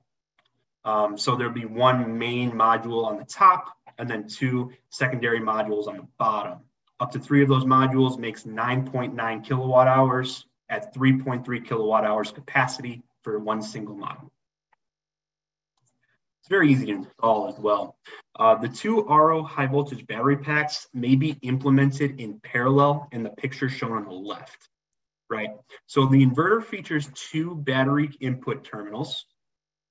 [0.83, 5.87] Um, so there'll be one main module on the top and then two secondary modules
[5.87, 6.59] on the bottom.
[6.99, 13.03] Up to three of those modules makes 9.9 kilowatt hours at 3.3 kilowatt hours capacity
[13.23, 14.29] for one single module.
[16.47, 17.97] It's very easy to install as well.
[18.39, 23.31] Uh, the two ARO high voltage battery packs may be implemented in parallel in the
[23.31, 24.69] picture shown on the left,
[25.29, 25.49] right?
[25.87, 29.25] So the inverter features two battery input terminals,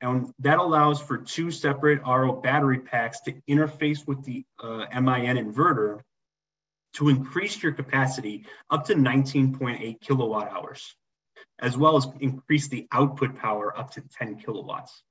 [0.00, 5.36] and that allows for two separate ARO battery packs to interface with the uh, MIN
[5.36, 6.00] inverter
[6.94, 10.94] to increase your capacity up to 19.8 kilowatt hours,
[11.58, 15.02] as well as increase the output power up to 10 kilowatts.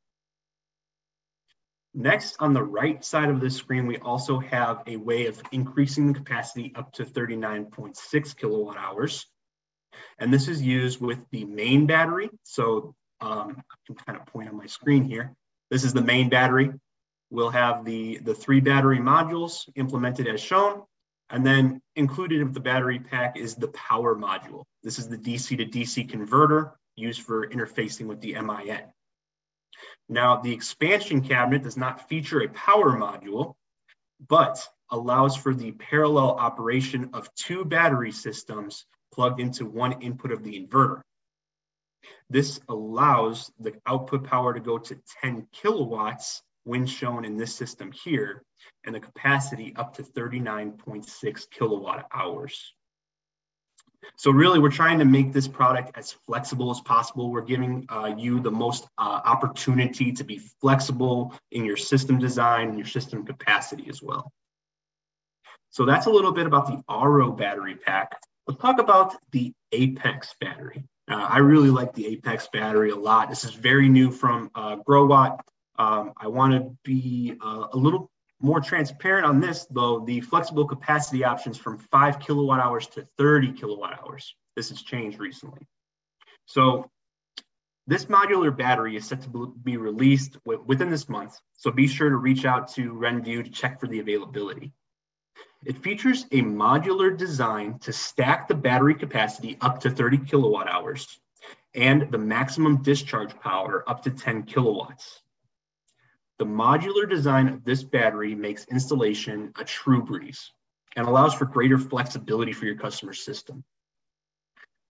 [1.94, 6.08] Next, on the right side of the screen, we also have a way of increasing
[6.08, 9.26] the capacity up to 39.6 kilowatt hours.
[10.20, 12.30] And this is used with the main battery.
[12.44, 15.34] So um, I can kind of point on my screen here.
[15.72, 16.72] This is the main battery.
[17.30, 20.84] We'll have the, the three battery modules implemented as shown.
[21.30, 24.64] And then included with the battery pack is the power module.
[24.84, 28.84] This is the DC to DC converter used for interfacing with the MIN.
[30.08, 33.56] Now, the expansion cabinet does not feature a power module,
[34.30, 40.44] but allows for the parallel operation of two battery systems plugged into one input of
[40.44, 41.02] the inverter.
[42.30, 47.92] This allows the output power to go to 10 kilowatts when shown in this system
[47.92, 48.44] here,
[48.86, 52.74] and the capacity up to 39.6 kilowatt hours.
[54.18, 57.32] So really, we're trying to make this product as flexible as possible.
[57.32, 62.70] We're giving uh, you the most uh, opportunity to be flexible in your system design
[62.70, 64.32] and your system capacity as well.
[65.72, 68.18] So that's a little bit about the ARO battery pack.
[68.48, 70.86] Let's talk about the Apex battery.
[71.10, 73.30] Uh, I really like the Apex battery a lot.
[73.30, 75.40] This is very new from uh, Growatt.
[75.78, 78.10] Um, I want to be uh, a little
[78.42, 83.54] more transparent on this, though, the flexible capacity options from 5 kilowatt hours to 30
[83.54, 84.36] kilowatt hours.
[84.56, 85.68] This has changed recently.
[86.46, 86.90] So
[87.88, 92.16] this modular battery is set to be released within this month, so be sure to
[92.16, 94.74] reach out to RENVU to check for the availability.
[95.66, 101.20] It features a modular design to stack the battery capacity up to 30 kilowatt hours
[101.74, 105.22] and the maximum discharge power up to 10 kilowatts.
[106.38, 110.52] The modular design of this battery makes installation a true breeze
[110.96, 113.64] and allows for greater flexibility for your customer system.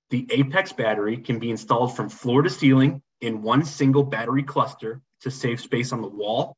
[0.09, 5.01] The Apex battery can be installed from floor to ceiling in one single battery cluster
[5.21, 6.57] to save space on the wall,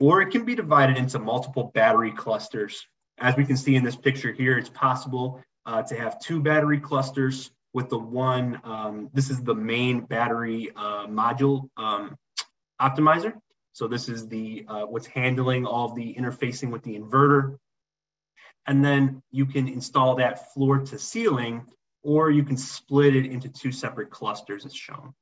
[0.00, 2.86] or it can be divided into multiple battery clusters.
[3.18, 6.80] As we can see in this picture here, it's possible uh, to have two battery
[6.80, 12.16] clusters with the one, um, this is the main battery uh, module um,
[12.80, 13.34] optimizer.
[13.72, 17.58] So this is the uh, what's handling all the interfacing with the inverter.
[18.66, 21.66] And then you can install that floor to ceiling,
[22.02, 25.12] or you can split it into two separate clusters as shown.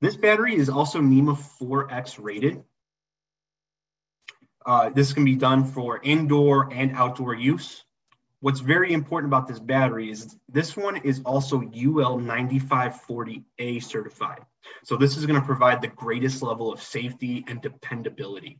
[0.00, 2.64] This battery is also NEMA 4X rated.
[4.64, 7.84] Uh, this can be done for indoor and outdoor use.
[8.40, 14.40] What's very important about this battery is this one is also UL 9540A certified.
[14.84, 18.58] So this is going to provide the greatest level of safety and dependability.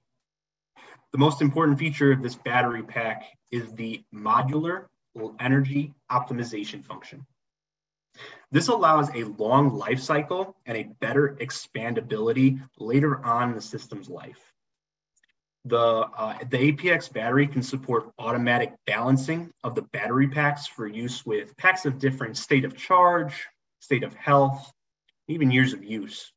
[1.13, 4.87] The most important feature of this battery pack is the modular
[5.41, 7.27] energy optimization function.
[8.51, 14.09] This allows a long life cycle and a better expandability later on in the system's
[14.09, 14.52] life.
[15.65, 21.25] The, uh, the APX battery can support automatic balancing of the battery packs for use
[21.25, 23.47] with packs of different state of charge,
[23.81, 24.73] state of health,
[25.29, 26.33] even years of use.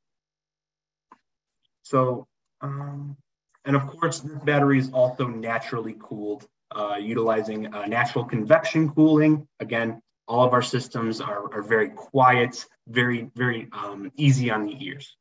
[1.84, 2.28] So,
[2.62, 3.18] um,
[3.66, 9.48] and of course, this battery is also naturally cooled, uh, utilizing uh, natural convection cooling.
[9.60, 14.76] Again, all of our systems are, are very quiet, very, very um, easy on the
[14.86, 15.16] ears.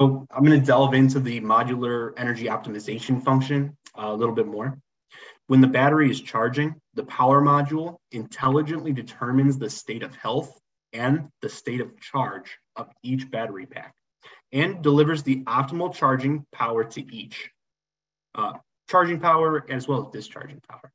[0.00, 4.46] So I'm going to delve into the modular energy optimization function uh, a little bit
[4.46, 4.78] more.
[5.46, 10.58] When the battery is charging, the power module intelligently determines the state of health
[10.92, 13.94] and the state of charge of each battery pack
[14.52, 17.50] and delivers the optimal charging power to each.
[18.34, 18.54] Uh,
[18.88, 20.90] charging power as well as discharging power.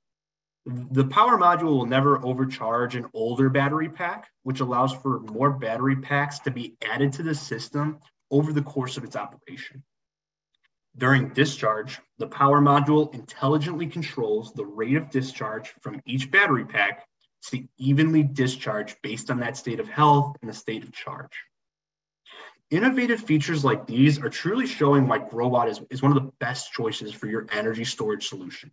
[0.65, 5.95] The power module will never overcharge an older battery pack, which allows for more battery
[5.95, 7.99] packs to be added to the system
[8.31, 9.83] over the course of its operation.
[10.97, 17.07] During discharge, the power module intelligently controls the rate of discharge from each battery pack
[17.47, 21.43] to evenly discharge based on that state of health and the state of charge.
[22.69, 26.71] Innovative features like these are truly showing why Growatt is, is one of the best
[26.71, 28.71] choices for your energy storage solution.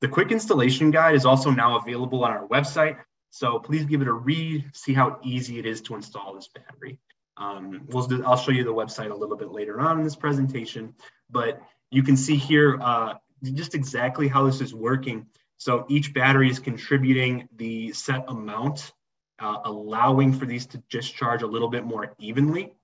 [0.00, 2.98] The quick installation guide is also now available on our website,
[3.30, 6.98] so please give it a read, see how easy it is to install this battery.
[7.38, 10.94] Um, we'll, I'll show you the website a little bit later on in this presentation,
[11.30, 11.60] but
[11.90, 15.26] you can see here uh, just exactly how this is working.
[15.56, 18.92] So each battery is contributing the set amount,
[19.38, 22.74] uh, allowing for these to discharge a little bit more evenly.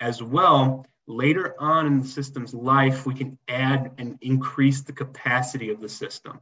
[0.00, 5.70] As well, later on in the system's life, we can add and increase the capacity
[5.70, 6.40] of the system.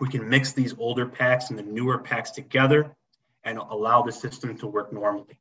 [0.00, 2.94] We can mix these older packs and the newer packs together
[3.44, 5.38] and allow the system to work normally.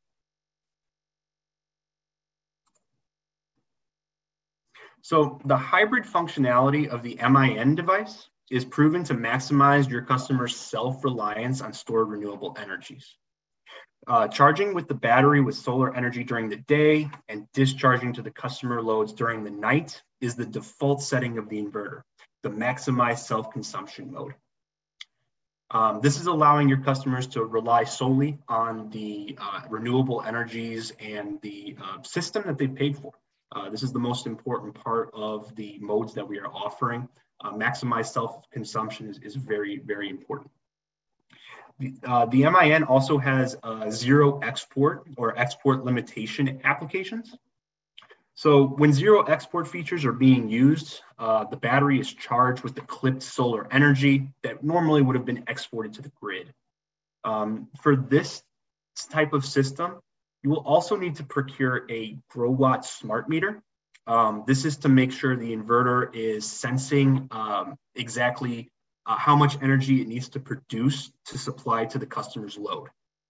[5.04, 11.62] So the hybrid functionality of the MIN device is proven to maximize your customer's self-reliance
[11.62, 13.14] on stored renewable energies.
[14.08, 18.32] Uh, charging with the battery with solar energy during the day and discharging to the
[18.32, 22.04] customer loads during the night is the default setting of the inverter,
[22.41, 24.36] the maximize self-consumption mode.
[25.70, 31.41] Um, this is allowing your customers to rely solely on the uh, renewable energies and
[31.41, 33.12] the uh, system that they paid for.
[33.54, 37.08] Uh, this is the most important part of the modes that we are offering.
[37.43, 40.49] Uh, maximize self-consumption is, is very, very important.
[41.80, 43.58] The, uh, the MIN also has
[43.89, 47.36] zero export or export limitation applications.
[48.36, 52.82] So when zero export features are being used, uh, the battery is charged with the
[52.82, 56.51] clipped solar energy that normally would have been exported to the grid.
[57.24, 58.43] Um, for this
[59.12, 59.99] type of system,
[60.44, 63.62] you will also need to procure a Growatt smart meter.
[64.06, 68.70] Um, this is to make sure the inverter is sensing um, exactly
[69.06, 72.89] uh, how much energy it needs to produce to supply to the customer's load,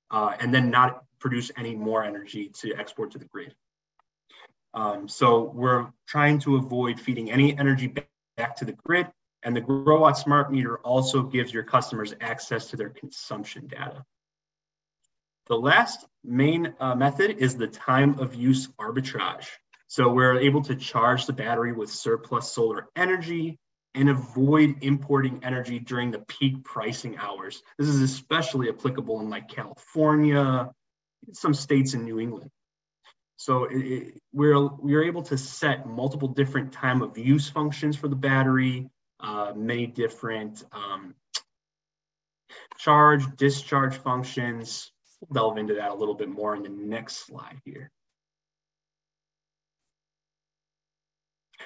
[0.09, 3.53] uh, and then not produce any more energy to export to the grid.
[4.73, 7.93] Um, so we're trying to avoid feeding any energy
[8.37, 9.07] back to the grid,
[9.43, 14.03] and the Growatt smart meter also gives your customers access to their consumption data.
[15.47, 19.47] The last main uh, method is the time of use arbitrage.
[19.87, 23.59] So we're able to charge the battery with surplus solar energy
[23.93, 27.61] and avoid importing energy during the peak pricing hours.
[27.77, 30.71] This is especially applicable in like California,
[31.33, 32.49] some states in New England.
[33.35, 38.07] So it, it, we're, we're able to set multiple different time of use functions for
[38.07, 38.89] the battery,
[39.19, 41.13] uh, many different um,
[42.77, 44.92] charge, discharge functions,
[45.31, 47.91] delve into that a little bit more in the next slide here.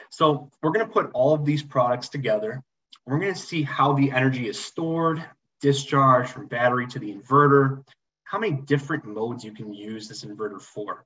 [0.09, 2.63] So we're going to put all of these products together.
[3.05, 5.23] We're going to see how the energy is stored,
[5.61, 7.83] discharged from battery to the inverter,
[8.23, 11.05] how many different modes you can use this inverter for.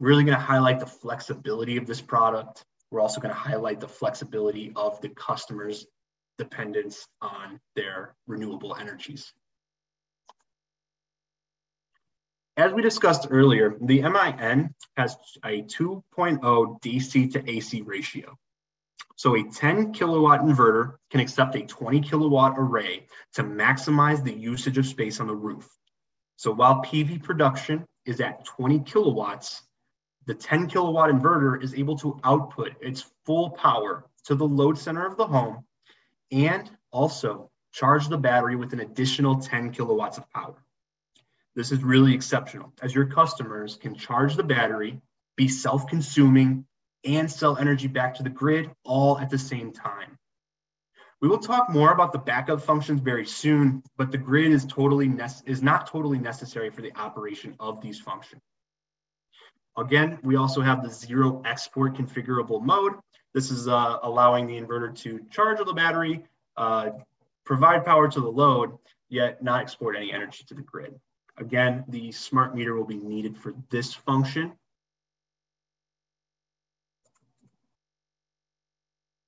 [0.00, 2.64] Really going to highlight the flexibility of this product.
[2.90, 5.86] We're also going to highlight the flexibility of the customer's
[6.36, 9.32] dependence on their renewable energies.
[12.56, 18.38] As we discussed earlier, the MIN has a 2.0 DC to AC ratio.
[19.16, 24.78] So a 10 kilowatt inverter can accept a 20 kilowatt array to maximize the usage
[24.78, 25.68] of space on the roof.
[26.36, 29.62] So while PV production is at 20 kilowatts,
[30.26, 35.06] the 10 kilowatt inverter is able to output its full power to the load center
[35.06, 35.64] of the home
[36.30, 40.54] and also charge the battery with an additional 10 kilowatts of power.
[41.54, 45.00] This is really exceptional as your customers can charge the battery,
[45.36, 46.66] be self consuming,
[47.04, 50.18] and sell energy back to the grid all at the same time.
[51.20, 55.10] We will talk more about the backup functions very soon, but the grid is totally
[55.46, 58.42] is not totally necessary for the operation of these functions.
[59.76, 62.94] Again, we also have the zero export configurable mode.
[63.32, 66.24] This is uh, allowing the inverter to charge the battery,
[66.56, 66.90] uh,
[67.44, 68.76] provide power to the load,
[69.08, 70.94] yet not export any energy to the grid.
[71.36, 74.52] Again, the smart meter will be needed for this function.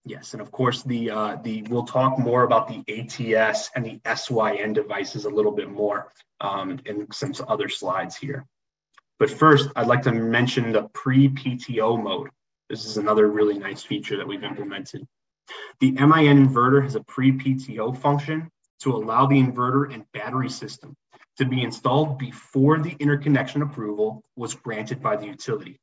[0.05, 4.01] Yes, and of course, the uh, the we'll talk more about the ATS and the
[4.15, 8.47] SYN devices a little bit more um, in some other slides here.
[9.19, 12.29] But first, I'd like to mention the pre-PTO mode.
[12.69, 15.05] This is another really nice feature that we've implemented.
[15.81, 18.49] The MIN inverter has a pre-PTO function
[18.81, 20.95] to allow the inverter and battery system
[21.39, 25.79] to be installed before the interconnection approval was granted by the utility.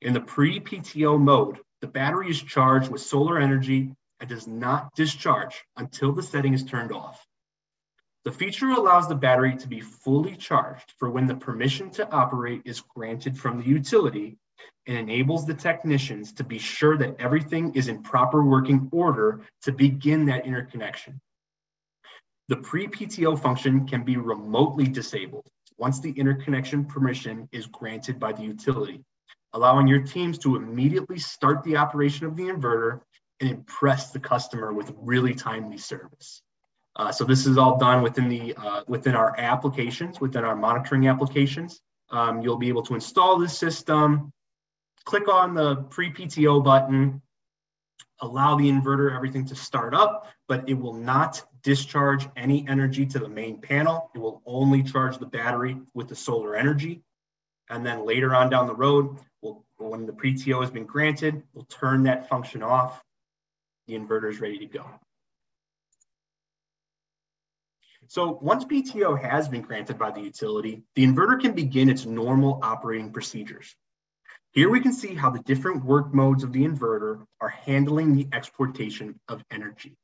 [0.00, 5.64] In the pre-PTO mode, the battery is charged with solar energy and does not discharge
[5.76, 7.24] until the setting is turned off.
[8.24, 12.62] The feature allows the battery to be fully charged for when the permission to operate
[12.64, 14.36] is granted from the utility
[14.86, 19.72] and enables the technicians to be sure that everything is in proper working order to
[19.72, 21.20] begin that interconnection.
[22.48, 25.46] The pre-PTO function can be remotely disabled
[25.78, 29.04] once the interconnection permission is granted by the utility,
[29.52, 33.00] allowing your teams to immediately start the operation of the inverter
[33.40, 36.42] and impress the customer with really timely service.
[36.94, 41.08] Uh, so this is all done within the uh, within our applications, within our monitoring
[41.08, 41.80] applications.
[42.10, 44.32] Um, you'll be able to install this system,
[45.04, 47.22] click on the pre-PTO button,
[48.20, 53.18] allow the inverter, everything to start up, but it will not discharge any energy to
[53.18, 54.10] the main panel.
[54.14, 57.02] It will only charge the battery with the solar energy.
[57.70, 61.64] And then later on down the road, we'll, when the PTO has been granted, we'll
[61.64, 63.02] turn that function off.
[63.86, 64.84] The inverter is ready to go.
[68.08, 72.60] So once PTO has been granted by the utility, the inverter can begin its normal
[72.62, 73.74] operating procedures.
[74.50, 78.28] Here we can see how the different work modes of the inverter are handling the
[78.32, 79.96] exportation of energy.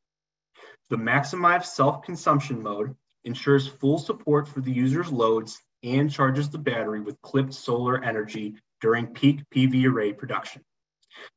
[0.90, 7.00] The maximize self-consumption mode ensures full support for the user's loads and charges the battery
[7.00, 10.62] with clipped solar energy during peak PV array production.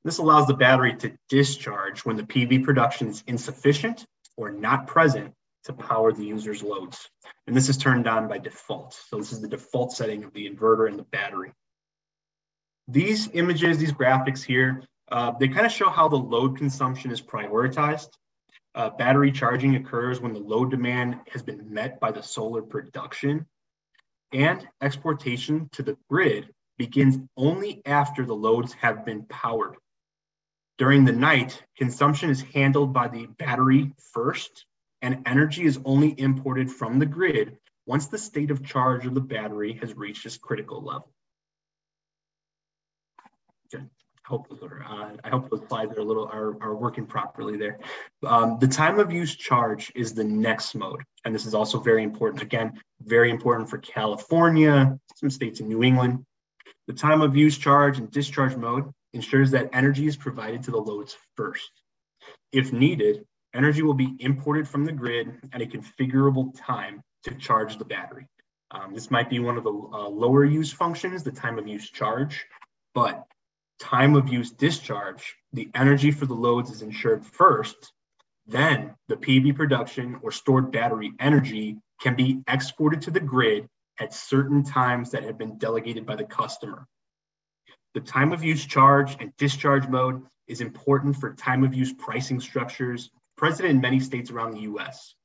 [0.03, 4.05] This allows the battery to discharge when the PV production is insufficient
[4.37, 5.33] or not present
[5.65, 7.09] to power the user's loads.
[7.47, 8.93] And this is turned on by default.
[8.93, 11.51] So this is the default setting of the inverter and the battery.
[12.87, 17.21] These images, these graphics here, uh, they kind of show how the load consumption is
[17.21, 18.09] prioritized.
[18.73, 23.45] Uh, battery charging occurs when the load demand has been met by the solar production,
[24.31, 29.75] and exportation to the grid begins only after the loads have been powered.
[30.77, 34.65] During the night, consumption is handled by the battery first,
[35.01, 39.21] and energy is only imported from the grid once the state of charge of the
[39.21, 41.11] battery has reached its critical level.
[44.31, 47.79] Hope uh, I hope those slides are a little are, are working properly there.
[48.25, 52.03] Um, the time of use charge is the next mode, and this is also very
[52.03, 52.41] important.
[52.41, 56.23] Again, very important for California, some states in New England.
[56.87, 60.77] The time of use charge and discharge mode ensures that energy is provided to the
[60.89, 61.71] loads first.
[62.53, 67.77] If needed, energy will be imported from the grid at a configurable time to charge
[67.77, 68.27] the battery.
[68.71, 71.89] Um, this might be one of the uh, lower use functions, the time of use
[71.89, 72.45] charge,
[72.95, 73.25] but
[73.81, 77.91] time of use discharge, the energy for the loads is insured first.
[78.45, 83.67] Then the PV production or stored battery energy can be exported to the grid
[83.99, 86.87] at certain times that have been delegated by the customer.
[87.93, 92.39] The time of use charge and discharge mode is important for time of use pricing
[92.39, 95.15] structures present in many states around the US.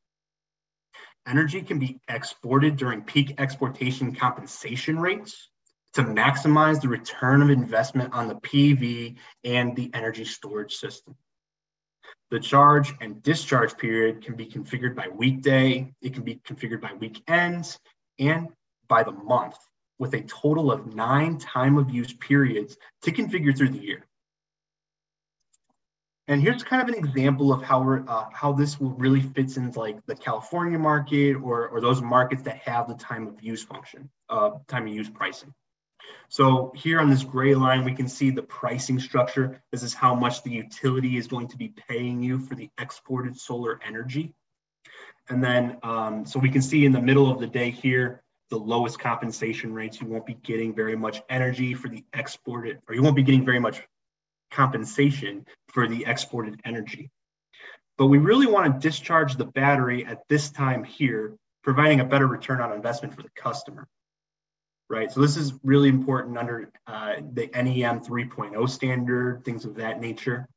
[1.28, 5.50] Energy can be exported during peak exportation compensation rates
[5.96, 11.16] to maximize the return of investment on the PV and the energy storage system.
[12.30, 16.92] The charge and discharge period can be configured by weekday, it can be configured by
[16.92, 17.78] weekends,
[18.18, 18.48] and
[18.88, 19.56] by the month,
[19.98, 24.06] with a total of nine time of use periods to configure through the year.
[26.28, 29.56] And here's kind of an example of how we're, uh, how this will really fits
[29.56, 33.62] into like the California market or, or those markets that have the time of use
[33.62, 35.54] function, uh, time of use pricing.
[36.28, 39.62] So here on this gray line, we can see the pricing structure.
[39.70, 43.38] This is how much the utility is going to be paying you for the exported
[43.38, 44.34] solar energy.
[45.28, 48.56] And then, um, so we can see in the middle of the day here, the
[48.56, 53.02] lowest compensation rates, you won't be getting very much energy for the exported, or you
[53.02, 53.82] won't be getting very much
[54.52, 57.10] compensation for the exported energy.
[57.98, 62.26] but we really want to discharge the battery at this time here, providing a better
[62.26, 63.88] return on investment for the customer.
[64.88, 70.00] Right, so this is really important under uh, the NEM 3.0 standard, things of that
[70.00, 70.48] nature.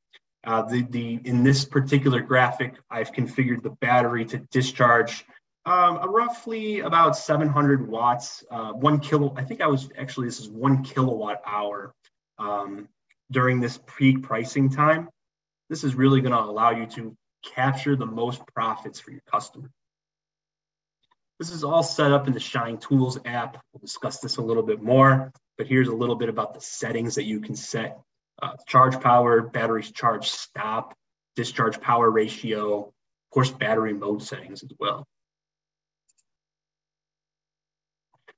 [0.43, 5.25] Uh, the, the, in this particular graphic, I've configured the battery to discharge
[5.65, 9.33] um, roughly about 700 watts, uh, one kilo.
[9.35, 11.93] I think I was actually, this is one kilowatt hour
[12.37, 12.87] um,
[13.31, 15.09] during this peak pricing time.
[15.69, 19.69] This is really going to allow you to capture the most profits for your customer.
[21.39, 23.63] This is all set up in the Shine Tools app.
[23.71, 27.15] We'll discuss this a little bit more, but here's a little bit about the settings
[27.15, 27.97] that you can set
[28.41, 30.93] uh, charge power, batteries charge stop,
[31.37, 32.93] discharge power ratio, of
[33.31, 35.07] course, battery mode settings as well.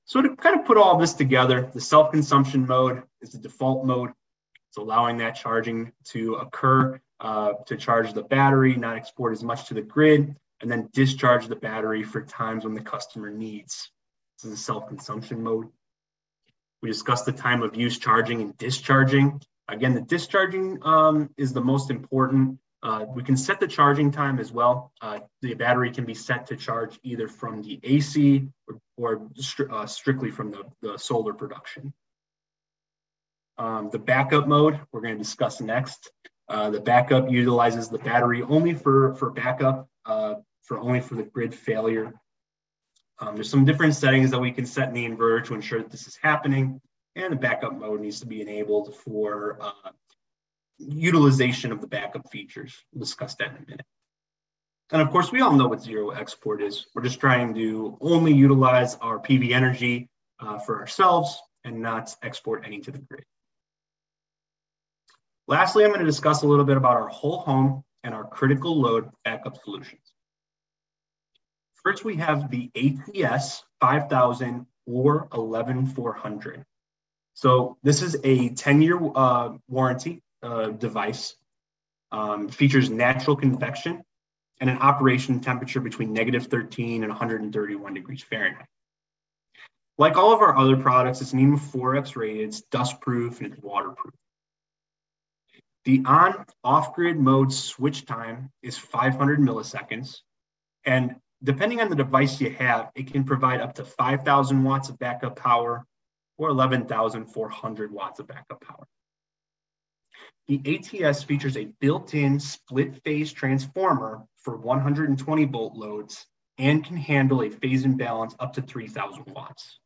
[0.04, 4.10] So to kind of put all this together, the self-consumption mode is the default mode.
[4.68, 9.66] It's allowing that charging to occur uh, to charge the battery, not export as much
[9.68, 13.90] to the grid, and then discharge the battery for times when the customer needs.
[14.38, 15.68] This is a self-consumption mode.
[16.80, 19.42] We discussed the time of use charging and discharging.
[19.68, 22.58] Again, the discharging um, is the most important.
[22.82, 24.92] Uh, we can set the charging time as well.
[25.00, 29.70] Uh, the battery can be set to charge either from the AC or, or stri
[29.72, 31.92] uh, strictly from the, the solar production.
[33.58, 36.10] Um, the backup mode we're going to discuss next.
[36.48, 41.22] Uh, the backup utilizes the battery only for, for backup, uh, for only for the
[41.22, 42.12] grid failure.
[43.18, 45.90] Um, there's some different settings that we can set in the inverter to ensure that
[45.90, 46.80] this is happening
[47.14, 49.90] and the backup mode needs to be enabled for uh,
[50.78, 52.74] utilization of the backup features.
[52.92, 53.86] We'll discuss that in a minute.
[54.90, 56.86] And of course, we all know what zero export is.
[56.94, 60.08] We're just trying to only utilize our PV energy
[60.40, 63.24] uh, for ourselves and not export any to the grid.
[65.48, 68.80] Lastly, I'm going to discuss a little bit about our whole home and our critical
[68.80, 70.01] load backup solutions.
[71.84, 76.64] First, we have the ATS 5000 or 11400.
[77.34, 81.34] So this is a 10-year uh, warranty uh, device.
[82.10, 84.02] Um, features natural convection
[84.60, 88.66] and an operation temperature between negative 13 and 131 degrees Fahrenheit.
[89.96, 93.62] Like all of our other products, it's NEMA 4X rated, it's dust proof, and it's
[93.62, 94.14] waterproof.
[95.84, 100.18] The on off grid mode switch time is 500 milliseconds.
[100.84, 104.98] And depending on the device you have, it can provide up to 5,000 watts of
[104.98, 105.84] backup power
[106.38, 108.86] or 11,400 watts of backup power.
[110.48, 110.60] The
[111.04, 116.26] ATS features a built-in split phase transformer for 120 volt loads
[116.58, 119.78] and can handle a phase imbalance up to 3000 watts.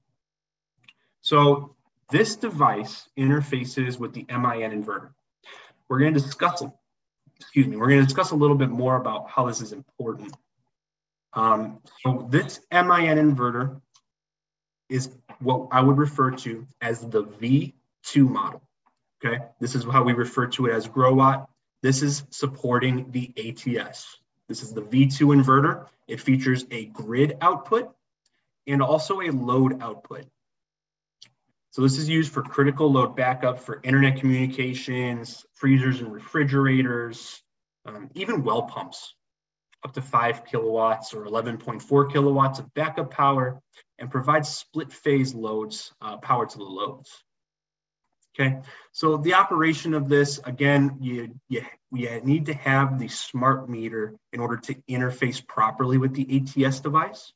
[1.20, 1.76] So
[2.10, 5.10] this device interfaces with the MIN inverter.
[5.88, 6.62] We're going to discuss,
[7.38, 10.34] excuse me, we're going to discuss a little bit more about how this is important.
[11.36, 13.80] Um, so this MIN inverter
[14.88, 18.62] is what I would refer to as the V2 model.
[19.24, 21.46] Okay, this is how we refer to it as Growatt.
[21.82, 24.18] This is supporting the ATS.
[24.48, 25.86] This is the V2 inverter.
[26.08, 27.94] It features a grid output
[28.66, 30.24] and also a load output.
[31.70, 37.42] So this is used for critical load backup for internet communications, freezers and refrigerators,
[37.84, 39.14] um, even well pumps,
[39.84, 43.60] up to five kilowatts or 11.4 kilowatts of backup power
[43.98, 47.10] and provides split phase loads, uh, power to the loads.
[48.38, 48.58] Okay,
[48.92, 54.14] so the operation of this, again, you, you, you need to have the smart meter
[54.32, 57.32] in order to interface properly with the ATS device.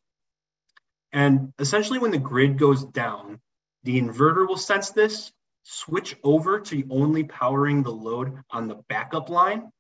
[1.12, 3.40] And essentially when the grid goes down,
[3.82, 5.32] the inverter will sense this,
[5.62, 9.72] switch over to only powering the load on the backup line,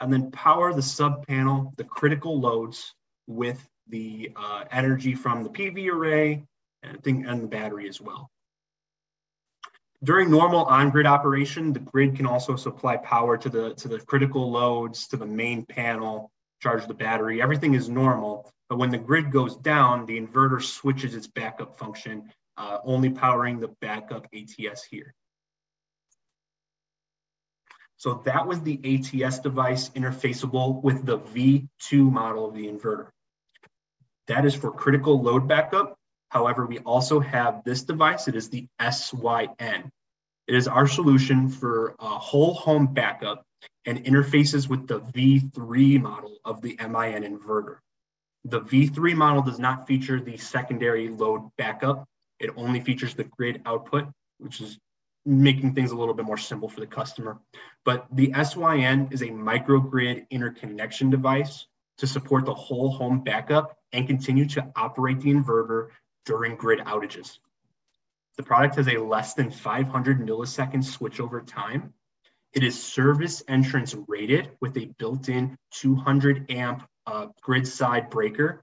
[0.00, 2.94] and then power the sub panel, the critical loads
[3.26, 6.44] with the uh, energy from the PV array
[6.82, 8.30] and, thing, and the battery as well.
[10.04, 14.50] During normal on-grid operation, the grid can also supply power to the, to the critical
[14.50, 16.30] loads, to the main panel,
[16.60, 17.40] charge the battery.
[17.40, 18.50] Everything is normal.
[18.68, 23.60] But when the grid goes down, the inverter switches its backup function, uh, only powering
[23.60, 25.14] the backup ATS here.
[27.98, 33.08] So that was the ATS device interfaceable with the V2 model of the inverter.
[34.26, 35.96] That is for critical load backup.
[36.28, 38.28] However, we also have this device.
[38.28, 39.90] It is the SYN.
[40.46, 43.42] It is our solution for a whole home backup
[43.86, 47.78] and interfaces with the V3 model of the MIN inverter.
[48.44, 52.04] The V3 model does not feature the secondary load backup.
[52.38, 54.06] It only features the grid output,
[54.38, 54.78] which is
[55.26, 57.38] making things a little bit more simple for the customer.
[57.84, 61.66] But the SYN is a microgrid interconnection device
[61.98, 65.88] to support the whole home backup and continue to operate the inverter
[66.24, 67.38] during grid outages.
[68.36, 71.94] The product has a less than 500 millisecond switchover time.
[72.52, 78.62] It is service entrance rated with a built-in 200 amp uh, grid side breaker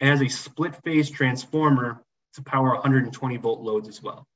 [0.00, 2.02] and has a split phase transformer
[2.34, 4.26] to power 120 volt loads as well.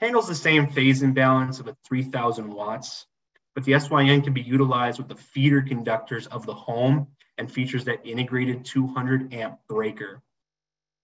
[0.00, 3.06] Handles the same phase imbalance of a 3000 watts,
[3.54, 7.84] but the SYN can be utilized with the feeder conductors of the home and features
[7.86, 10.22] that integrated 200 amp breaker.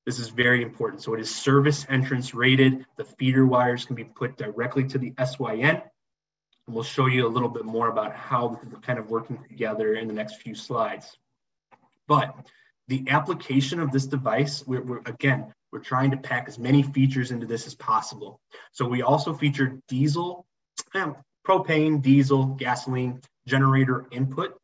[0.05, 1.03] This is very important.
[1.03, 2.85] So it is service entrance rated.
[2.97, 5.81] The feeder wires can be put directly to the SYN.
[6.67, 9.95] And we'll show you a little bit more about how we're kind of working together
[9.95, 11.17] in the next few slides.
[12.09, 12.35] But
[12.89, 17.31] the application of this device, we're, we're, again, we're trying to pack as many features
[17.31, 18.41] into this as possible.
[18.73, 20.47] So we also feature diesel,
[20.95, 21.13] eh,
[21.47, 24.57] propane, diesel, gasoline generator input,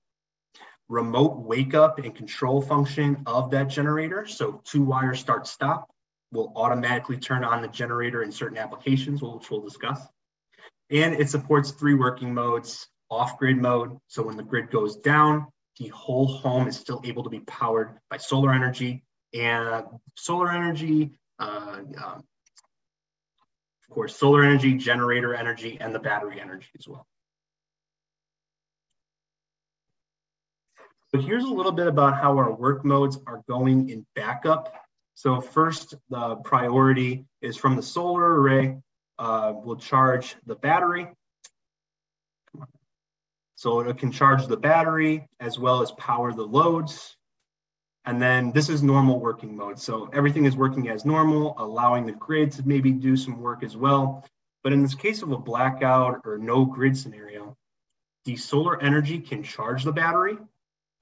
[0.88, 4.26] remote wake up and control function of that generator.
[4.26, 5.90] So two wire start stop
[6.30, 10.00] will automatically turn on the generator in certain applications, which we'll discuss.
[10.90, 13.96] And it supports three working modes, off grid mode.
[14.09, 15.46] So when the grid goes down,
[15.78, 19.04] the whole home is still able to be powered by solar energy
[19.34, 19.84] and
[20.16, 22.24] solar energy, uh, um,
[23.88, 27.06] of course, solar energy, generator energy, and the battery energy as well.
[31.14, 34.74] So here's a little bit about how our work modes are going in backup.
[35.14, 38.76] So first, the priority is from the solar array,
[39.18, 41.08] uh, we'll charge the battery
[43.58, 47.16] so it can charge the battery as well as power the loads.
[48.09, 49.78] And then this is normal working mode.
[49.78, 53.76] So everything is working as normal, allowing the grid to maybe do some work as
[53.76, 54.24] well.
[54.64, 57.54] But in this case of a blackout or no grid scenario,
[58.24, 60.38] the solar energy can charge the battery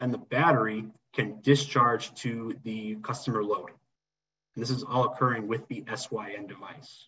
[0.01, 3.71] and the battery can discharge to the customer load.
[4.57, 7.07] And this is all occurring with the SYN device.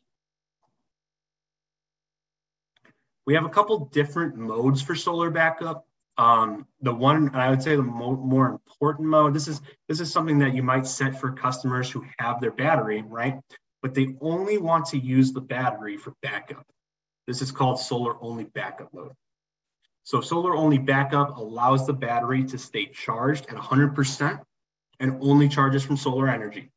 [3.27, 5.88] We have a couple different modes for solar backup.
[6.19, 9.35] Um, the one I would say the mo- more important mode.
[9.35, 13.03] This is this is something that you might set for customers who have their battery
[13.03, 13.41] right,
[13.83, 16.67] but they only want to use the battery for backup.
[17.29, 19.13] This is called solar only backup mode.
[20.03, 24.41] So solar only backup allows the battery to stay charged at 100%
[25.01, 26.71] and only charges from solar energy.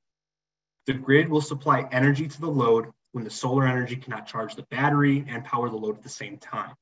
[0.85, 4.63] The grid will supply energy to the load when the solar energy cannot charge the
[4.63, 6.73] battery and power the load at the same time.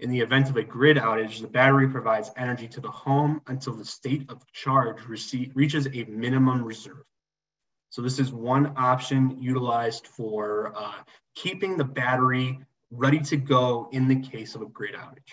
[0.00, 3.72] In the event of a grid outage, the battery provides energy to the home until
[3.72, 7.04] the state of charge reaches a minimum reserve.
[7.90, 10.92] So this is one option utilized for uh,
[11.34, 12.58] keeping the battery
[12.90, 15.32] ready to go in the case of a grid outage.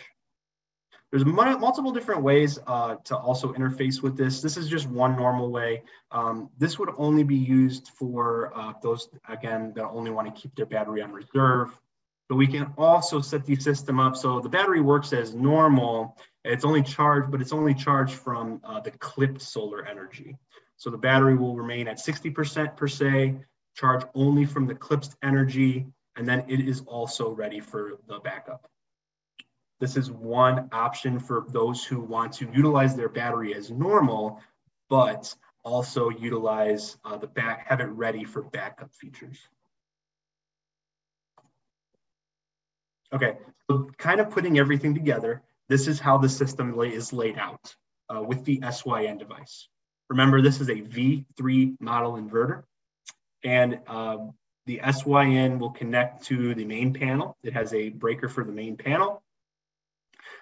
[1.12, 4.42] There's multiple different ways uh, to also interface with this.
[4.42, 5.84] This is just one normal way.
[6.12, 10.56] Um, this would only be used for uh, those, again, that only want to keep
[10.56, 11.80] their battery on reserve.
[12.34, 16.18] But we can also set the system up so the battery works as normal.
[16.44, 20.40] It's only charged, but it's only charged from uh, the clipped solar energy.
[20.78, 23.36] So the battery will remain at 60% per se,
[23.76, 28.68] charge only from the clipped energy, and then it is also ready for the backup.
[29.80, 34.42] This is one option for those who want to utilize their battery as normal,
[34.90, 35.32] but
[35.64, 39.38] also utilize uh, the back, have it ready for backup features.
[43.14, 43.38] Okay,
[43.70, 47.76] so kind of putting everything together, this is how the system is laid out
[48.10, 49.68] uh, with the SYN device.
[50.10, 52.64] Remember, this is a V3 model inverter,
[53.44, 54.18] and uh,
[54.66, 57.38] the SYN will connect to the main panel.
[57.44, 59.22] It has a breaker for the main panel,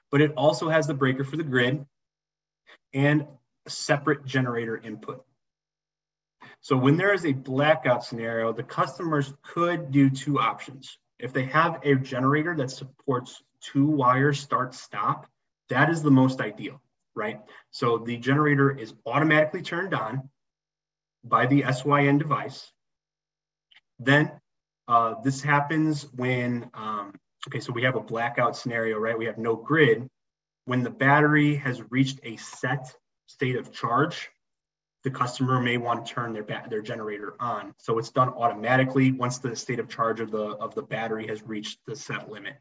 [0.10, 1.86] but it also has the breaker for the grid
[2.94, 3.28] and
[3.66, 5.26] a separate generator input.
[6.62, 10.98] So when there is a blackout scenario, the customers could do two options.
[11.22, 15.28] If they have a generator that supports two wire start stop,
[15.70, 16.82] that is the most ideal,
[17.16, 17.40] right?
[17.70, 20.30] So the generator is automatically turned on
[21.24, 22.72] by the SYN device.
[24.00, 24.32] Then
[24.88, 27.14] uh, this happens when um,
[27.48, 29.18] okay, so we have a blackout scenario, right?
[29.18, 30.08] We have no grid.
[30.66, 32.94] When the battery has reached a set
[33.28, 34.30] state of charge,
[35.04, 37.74] the customer may want to turn their ba- their generator on.
[37.78, 41.42] So it's done automatically once the state of charge of the of the battery has
[41.44, 42.56] reached the set limit.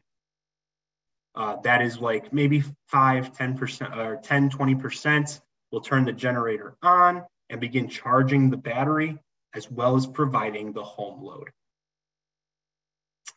[1.33, 7.23] Uh, that is like maybe 5, 10% or 10, 20% will turn the generator on
[7.49, 9.17] and begin charging the battery
[9.53, 11.49] as well as providing the home load.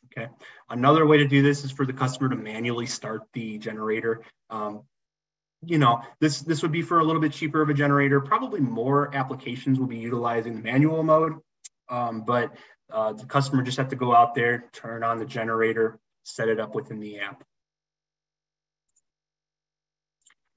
[0.06, 0.28] Okay.
[0.68, 4.22] Another way to do this is for the customer to manually start the generator.
[4.50, 4.82] Um,
[5.66, 8.20] you know, this this would be for a little bit cheaper of a generator.
[8.20, 11.34] Probably more applications will be utilizing the manual mode,
[11.88, 12.54] um, but
[12.92, 16.60] uh, the customer just have to go out there, turn on the generator, set it
[16.60, 17.44] up within the app.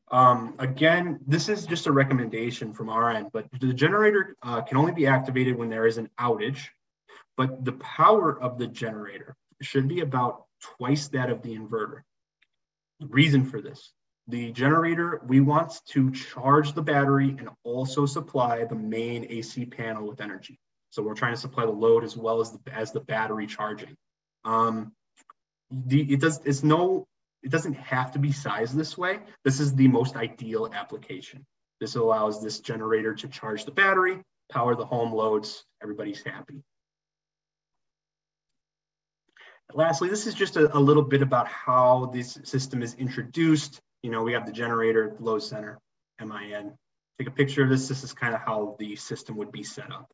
[0.10, 4.78] Um, again, this is just a recommendation from our end, but the generator uh, can
[4.78, 6.68] only be activated when there is an outage,
[7.36, 12.04] but the power of the generator should be about twice that of the inverter.
[13.00, 13.92] The reason for this,
[14.28, 20.08] the generator, we want to charge the battery and also supply the main AC panel
[20.08, 20.60] with energy.
[20.90, 23.96] So we're trying to supply the load as well as the, as the battery charging.
[24.44, 24.94] Um,
[25.72, 27.08] the, it does, it's no
[27.44, 29.20] it doesn't have to be sized this way.
[29.46, 31.46] This is the most ideal application.
[31.80, 34.22] This allows this generator to charge the battery,
[34.52, 36.64] power the home loads, everybody's happy.
[39.74, 43.82] Lastly, this is just a, a, little bit about how this system is introduced.
[44.04, 45.80] You know, we have the generator, load center,
[46.20, 46.74] MIN.
[47.20, 47.88] Take a picture of this.
[47.88, 50.08] This is kind of how the system would be set up.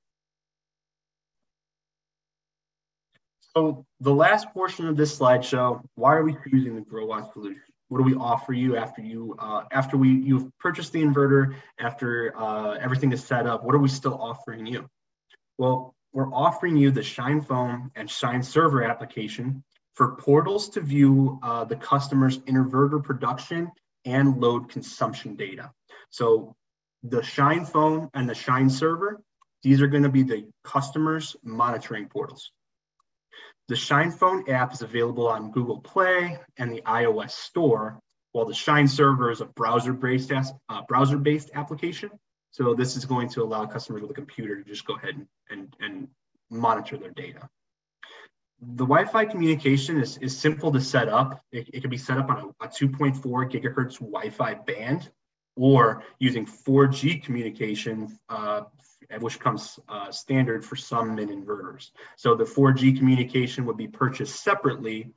[3.56, 7.62] So the last portion of this slideshow, why are we choosing the Growatt solution?
[7.90, 12.36] What do we offer you after you uh, after we you've purchased the inverter, after
[12.36, 13.64] uh, everything is set up?
[13.64, 14.88] What are we still offering you?
[15.60, 19.64] Well, we're offering you the Shine Phone and Shine Server application
[19.94, 23.72] for portals to view uh, the customer's inverter production
[24.06, 25.72] and load consumption data.
[26.10, 26.56] So
[27.04, 29.22] the Shine Phone and the Shine Server,
[29.62, 32.52] these are going to be the customer's monitoring portals.
[33.70, 38.00] The Shine Phone app is available on Google Play and the iOS Store,
[38.34, 40.32] while the Shine Server is a browser-based
[40.70, 42.10] uh, browser-based application.
[42.52, 45.28] So this is going to allow customers with a computer to just go ahead and,
[45.50, 46.08] and, and
[46.50, 47.50] monitor their data.
[48.76, 51.44] The Wi-Fi communication is, is simple to set up.
[51.52, 55.12] It, it can be set up on a, a 2.4 gigahertz Wi-Fi band
[55.56, 58.62] or using 4G communication uh,
[59.20, 61.92] which comes uh, standard for some MIN inverters.
[62.16, 65.12] So the 4G communication would be purchased separately,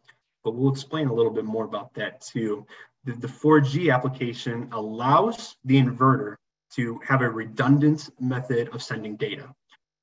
[0.44, 2.66] but we'll explain a little bit more about that too.
[3.04, 6.36] The, the 4G application allows the inverter
[6.72, 9.54] to have a redundant method of sending data.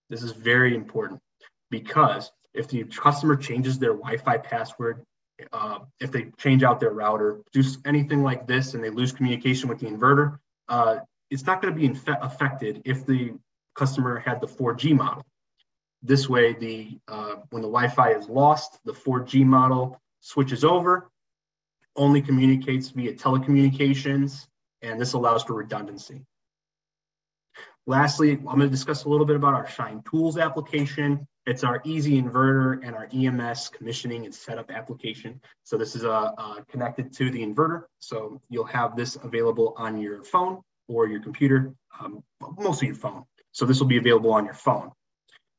[0.10, 1.20] This is very important
[1.70, 5.04] because if the customer changes their Wi-Fi password,
[5.52, 9.70] uh, if they change out their router, do anything like this, and they lose communication
[9.70, 10.38] with the inverter,
[10.70, 10.98] uh,
[11.30, 13.34] it's not going to be affected if the
[13.76, 15.26] customer had the 4G model.
[16.04, 21.10] This way, the uh, when the Wi-Fi is lost, the 4G model switches over,
[21.96, 24.48] only communicates via telecommunications,
[24.82, 26.26] and this allows for redundancy.
[27.86, 31.28] Lastly, I'm going to discuss a little bit about our Shine Tools application.
[31.46, 35.42] It's our easy inverter and our EMS commissioning and setup application.
[35.64, 37.84] So this is uh, uh, connected to the inverter.
[38.00, 42.24] So you'll have this available on your phone or your computer, um,
[42.58, 43.24] mostly your phone.
[43.52, 44.92] So this will be available on your phone.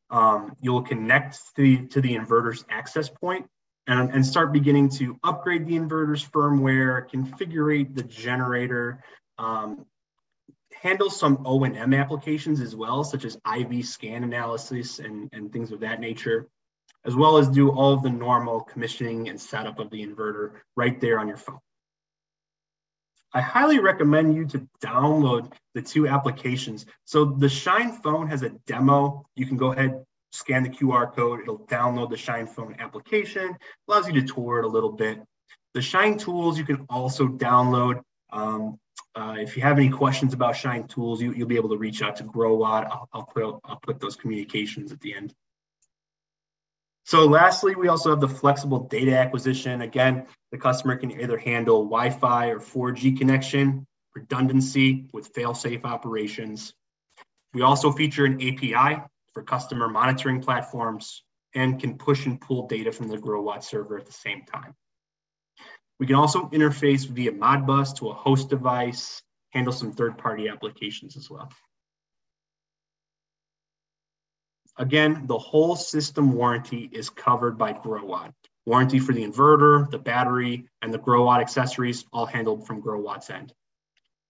[0.08, 3.46] Um, you'll connect to the, to the inverter's access point
[3.86, 9.02] and, and start beginning to upgrade the inverter's firmware, configure the generator,
[9.38, 9.84] um,
[10.84, 15.80] handle some O&M applications as well, such as IV scan analysis and, and things of
[15.80, 16.46] that nature,
[17.06, 21.00] as well as do all of the normal commissioning and setup of the inverter right
[21.00, 21.58] there on your phone.
[23.32, 26.84] I highly recommend you to download the two applications.
[27.06, 29.24] So the Shine phone has a demo.
[29.36, 31.40] You can go ahead, scan the QR code.
[31.40, 33.56] It'll download the Shine phone application,
[33.88, 35.22] allows you to tour it a little bit.
[35.72, 38.02] The Shine tools you can also download.
[38.30, 38.78] Um,
[39.14, 42.02] uh, if you have any questions about Shine tools, you, will be able to reach
[42.02, 42.86] out to Growatt.
[42.86, 45.34] I'll, I'll, put, I'll put those communications at the end.
[47.06, 49.82] So lastly, we also have the flexible data acquisition.
[49.82, 56.72] Again, the customer can either handle Wi-Fi or 4G connection, redundancy with fail-safe operations.
[57.52, 61.22] We also feature an API for customer monitoring platforms
[61.54, 64.74] and can push and pull data from the Growatt server at the same time.
[66.00, 71.30] We can also interface via Modbus to a host device, handle some third-party applications as
[71.30, 71.50] well.
[74.76, 78.32] Again, the whole system warranty is covered by Growatt.
[78.66, 83.52] Warranty for the inverter, the battery, and the Growatt accessories, all handled from Growatt's end.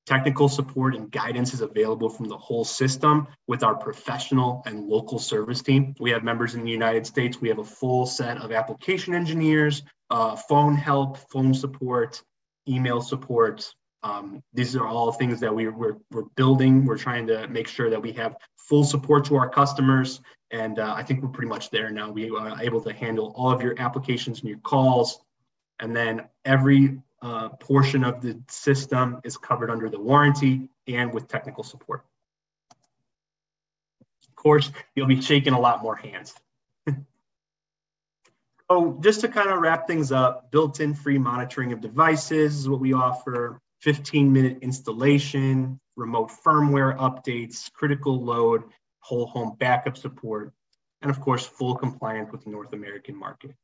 [0.07, 5.19] Technical support and guidance is available from the whole system with our professional and local
[5.19, 5.95] service team.
[5.99, 7.41] We have members in the United States.
[7.41, 12.23] We have a full set of application engineers, uh, phone help, phone support,
[12.69, 13.75] email support,
[14.05, 16.85] Um, these are all things that we, we're, we're building.
[16.85, 20.21] We're trying to make sure that we have full support to our customers.
[20.51, 22.11] And uh, I think we're pretty much there now.
[22.13, 25.25] We are able to handle all of your applications and your calls.
[25.81, 31.27] And then every uh, portion of the system is covered under the warranty and with
[31.27, 32.05] technical support.
[34.29, 36.35] Of course, you'll be shaking a lot more hands.
[38.75, 42.81] So just to kind of wrap things up, built-in free monitoring of devices is what
[42.81, 43.61] we offer.
[43.83, 48.65] 15 minute installation, remote firmware updates, critical load,
[48.99, 50.53] whole home backup support,
[51.03, 53.55] and of course, full compliance with the North American market.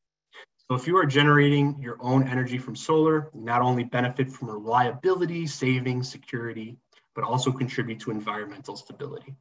[0.68, 4.48] So if you are generating your own energy from solar, you not only benefit from
[4.48, 6.76] reliability, savings, security,
[7.16, 9.34] but also contribute to environmental stability.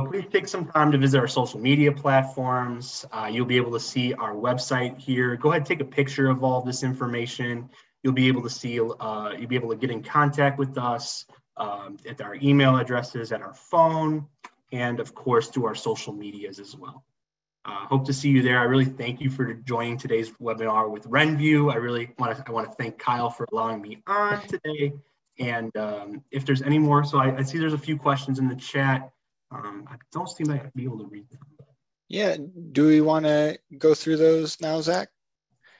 [0.00, 3.04] Please take some time to visit our social media platforms.
[3.12, 5.36] Uh, you'll be able to see our website here.
[5.36, 7.68] Go ahead, take a picture of all this information.
[8.02, 11.26] You'll be able to see, uh, you'll be able to get in contact with us
[11.58, 14.26] um, at our email addresses, at our phone,
[14.72, 17.04] and of course through our social medias as well.
[17.66, 18.58] Uh, hope to see you there.
[18.58, 21.70] I really thank you for joining today's webinar with RENVU.
[21.70, 24.94] I really want to I want to thank Kyle for allowing me on today.
[25.38, 28.48] And um, if there's any more, so I, I see there's a few questions in
[28.48, 29.10] the chat.
[29.52, 31.40] Um, I don't seem to be able to read them.
[32.08, 32.36] Yeah,
[32.72, 35.08] do we want to go through those now, Zach?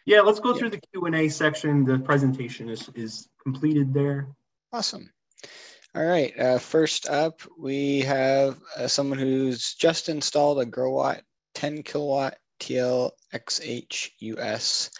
[0.06, 0.58] Yeah, let's go yeah.
[0.58, 1.84] through the Q&A section.
[1.84, 4.28] The presentation is, is completed there.
[4.72, 5.10] Awesome.
[5.94, 11.20] All right, uh, first up, we have uh, someone who's just installed a Growatt
[11.54, 14.90] 10 kilowatt TLXH US,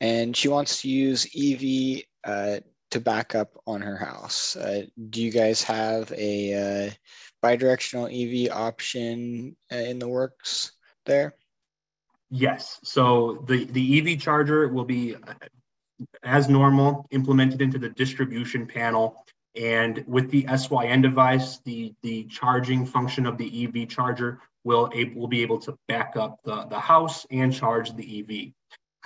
[0.00, 2.60] and she wants to use EV uh,
[2.90, 4.54] to back up on her house.
[4.54, 6.90] Uh, do you guys have a uh,
[7.44, 10.72] bidirectional EV option uh, in the works
[11.04, 11.34] there?
[12.30, 12.80] Yes.
[12.82, 15.34] So the, the EV charger will be, uh,
[16.22, 19.24] as normal, implemented into the distribution panel.
[19.54, 25.28] And with the SYN device, the, the charging function of the EV charger will, will
[25.28, 28.52] be able to back up the, the house and charge the EV.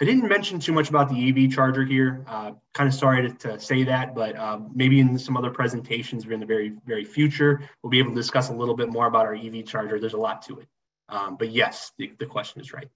[0.00, 2.24] I didn't mention too much about the EV charger here.
[2.28, 6.24] Uh, kind of sorry to, to, say that, but uh, maybe in some other presentations
[6.24, 9.06] or in the very, very future, we'll be able to discuss a little bit more
[9.06, 9.98] about our EV charger.
[9.98, 10.68] There's a lot to it.
[11.08, 12.88] Um, but yes, the, the question is right.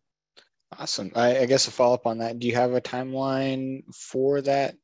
[0.79, 1.11] Awesome.
[1.17, 2.39] I, I guess a follow up on that.
[2.39, 4.77] Do you have a timeline for that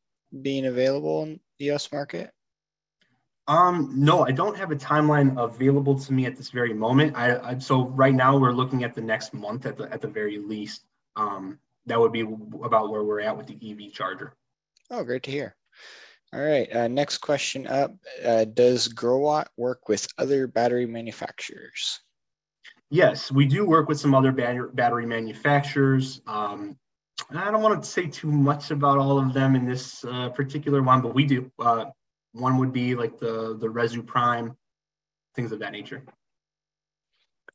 [0.42, 2.32] being available in the US market?
[3.46, 7.16] Um, no, I don't have a timeline available to me at this very moment.
[7.16, 10.08] I, I so right now we're looking at the next month at the at the
[10.08, 10.84] very least.
[11.16, 11.58] Um,
[11.88, 12.20] that would be
[12.62, 14.34] about where we're at with the EV charger.
[14.90, 15.56] Oh, great to hear.
[16.32, 17.94] All right, uh, next question up.
[18.24, 22.00] Uh, does Growatt work with other battery manufacturers?
[22.90, 26.20] Yes, we do work with some other battery manufacturers.
[26.26, 26.76] Um,
[27.30, 30.82] I don't want to say too much about all of them in this uh, particular
[30.82, 31.50] one, but we do.
[31.58, 31.86] Uh,
[32.32, 34.56] one would be like the the Resu Prime,
[35.34, 36.02] things of that nature.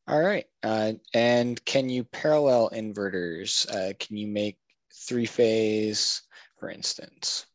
[0.08, 0.46] All right.
[0.62, 3.70] Uh, and can you parallel inverters?
[3.70, 4.58] Uh, can you make
[4.94, 6.22] three phase,
[6.60, 7.46] for instance?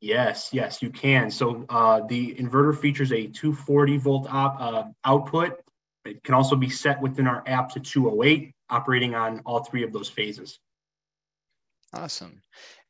[0.00, 1.30] Yes, yes, you can.
[1.30, 5.58] So uh, the inverter features a 240 volt op, uh, output.
[6.04, 9.92] It can also be set within our app to 208, operating on all three of
[9.92, 10.60] those phases.
[11.92, 12.42] Awesome.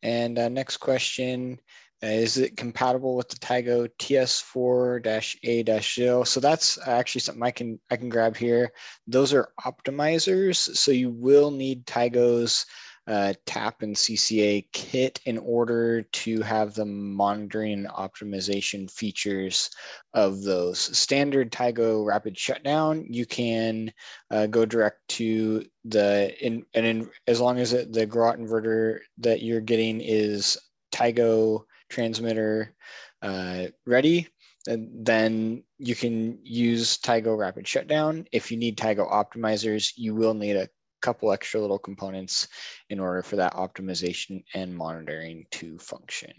[0.03, 1.61] And uh, next question
[2.03, 6.27] is it compatible with the Tigo TS4-A-0?
[6.27, 8.73] So that's actually something I can I can grab here.
[9.07, 12.67] Those are optimizers, so you will need Tigo's
[13.07, 19.71] uh, TAP and CCA kit in order to have the monitoring and optimization features
[20.13, 20.79] of those.
[20.97, 23.93] Standard Tigo rapid shutdown, you can
[24.31, 28.99] uh, go direct to the in and in, as long as it, the Growatt inverter
[29.19, 30.59] that you're getting is
[30.93, 32.75] Tigo transmitter
[33.23, 34.29] uh, ready,
[34.67, 38.27] and then you can use Tigo Rapid Shutdown.
[38.33, 40.69] If you need Tigo optimizers, you will need a
[41.03, 42.49] couple extra little components
[42.91, 46.33] in order for that optimization and monitoring to function.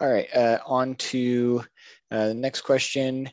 [0.00, 1.62] All right, uh, on to
[2.10, 3.28] uh, the next question.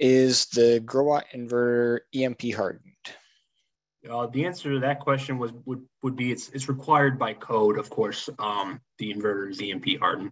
[0.00, 2.94] Is the Growatt inverter EMP hardened?
[4.08, 7.78] Uh, the answer to that question was would, would be it's, it's required by code,
[7.78, 8.28] of course.
[8.38, 10.30] Um, the inverter is EMP hardened.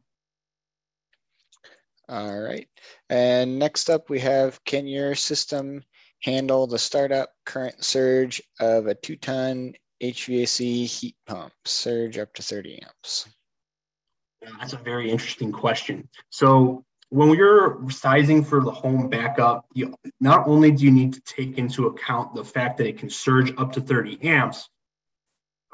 [2.09, 2.69] All right.
[3.11, 5.83] And next up we have, can your system
[6.23, 12.43] handle the startup current surge of a two ton HVAC heat pump, surge up to
[12.43, 13.29] 30 amps?
[14.61, 16.09] That's a very interesting question.
[16.31, 21.21] So when you're sizing for the home backup, you, not only do you need to
[21.23, 24.69] take into account the fact that it can surge up to 30 amps,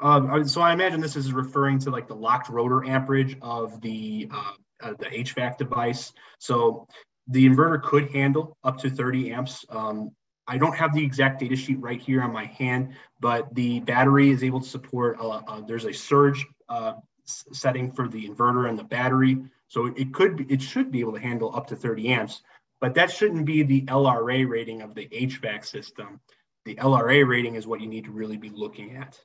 [0.01, 4.27] Um, so I imagine this is referring to like the locked rotor amperage of the
[4.31, 4.53] uh,
[4.83, 6.13] uh, the HVAC device.
[6.39, 6.87] So
[7.27, 9.65] the inverter could handle up to 30 amps.
[9.69, 10.11] Um,
[10.47, 14.29] I don't have the exact data sheet right here on my hand, but the battery
[14.29, 16.93] is able to support, uh, uh, there's a surge uh,
[17.25, 19.37] setting for the inverter and the battery.
[19.69, 22.41] So it could be, it should be able to handle up to 30 amps,
[22.81, 26.19] but that shouldn't be the LRA rating of the HVAC system.
[26.65, 29.17] The LRA rating is what you need to really be looking at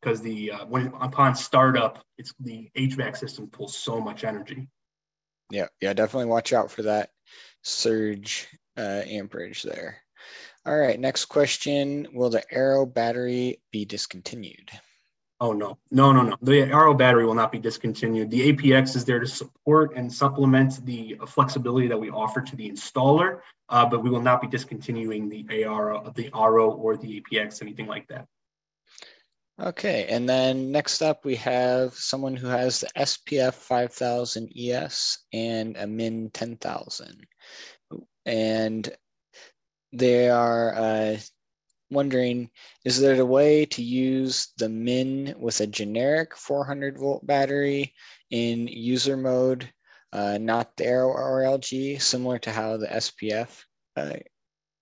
[0.00, 4.68] because the uh, when upon startup, it's the HVAC system pulls so much energy.
[5.50, 7.10] Yeah, yeah, definitely watch out for that
[7.62, 9.98] surge uh, amperage there.
[10.66, 12.08] All right, next question.
[12.12, 14.70] Will the ARO battery be discontinued?
[15.40, 16.36] Oh, no, no, no, no.
[16.42, 18.30] The ARO battery will not be discontinued.
[18.30, 22.68] The APX is there to support and supplement the flexibility that we offer to the
[22.68, 27.62] installer, uh, but we will not be discontinuing the AR, the RO or the APX,
[27.62, 28.26] anything like that.
[29.60, 35.76] Okay, and then next up we have someone who has the SPF 5000 ES and
[35.76, 37.26] a MIN 10000.
[38.24, 38.88] And
[39.92, 41.16] they are uh,
[41.90, 42.50] wondering,
[42.84, 47.94] is there a way to use the MIN with a generic 400 volt battery
[48.30, 49.68] in user mode,
[50.12, 53.64] uh, not the RLG, similar to how the SPF
[53.96, 54.18] uh,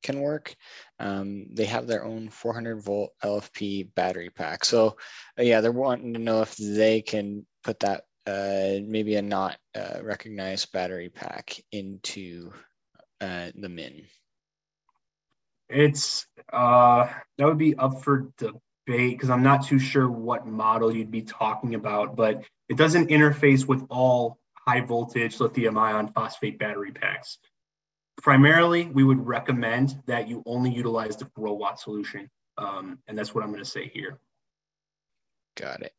[0.03, 0.55] can work.
[0.99, 4.65] Um, they have their own 400 volt LFP battery pack.
[4.65, 4.97] So
[5.39, 9.57] uh, yeah, they're wanting to know if they can put that uh, maybe a not
[9.75, 12.51] uh, recognized battery pack into
[13.21, 14.03] uh, the min.
[15.69, 18.55] It's uh, that would be up for debate
[18.87, 23.67] because I'm not too sure what model you'd be talking about, but it doesn't interface
[23.67, 27.39] with all high voltage lithium ion phosphate battery packs
[28.17, 32.31] primarily, we would recommend that you only utilize the Growatt solution.
[32.59, 34.19] Um, and that's what I'm going to say here.
[35.57, 35.93] Got it.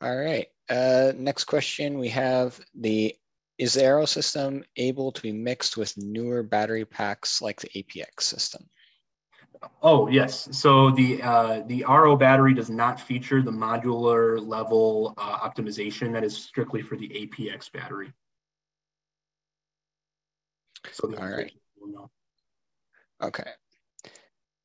[0.00, 0.46] All right.
[0.68, 3.14] Uh, next question we have the
[3.58, 8.22] is the ARO system able to be mixed with newer battery packs like the APX
[8.22, 8.66] system?
[9.82, 10.48] Oh yes.
[10.52, 16.24] So the uh, the RO battery does not feature the modular level uh, optimization that
[16.24, 18.12] is strictly for the APX battery.
[20.92, 21.52] So All right.
[23.22, 23.50] Okay.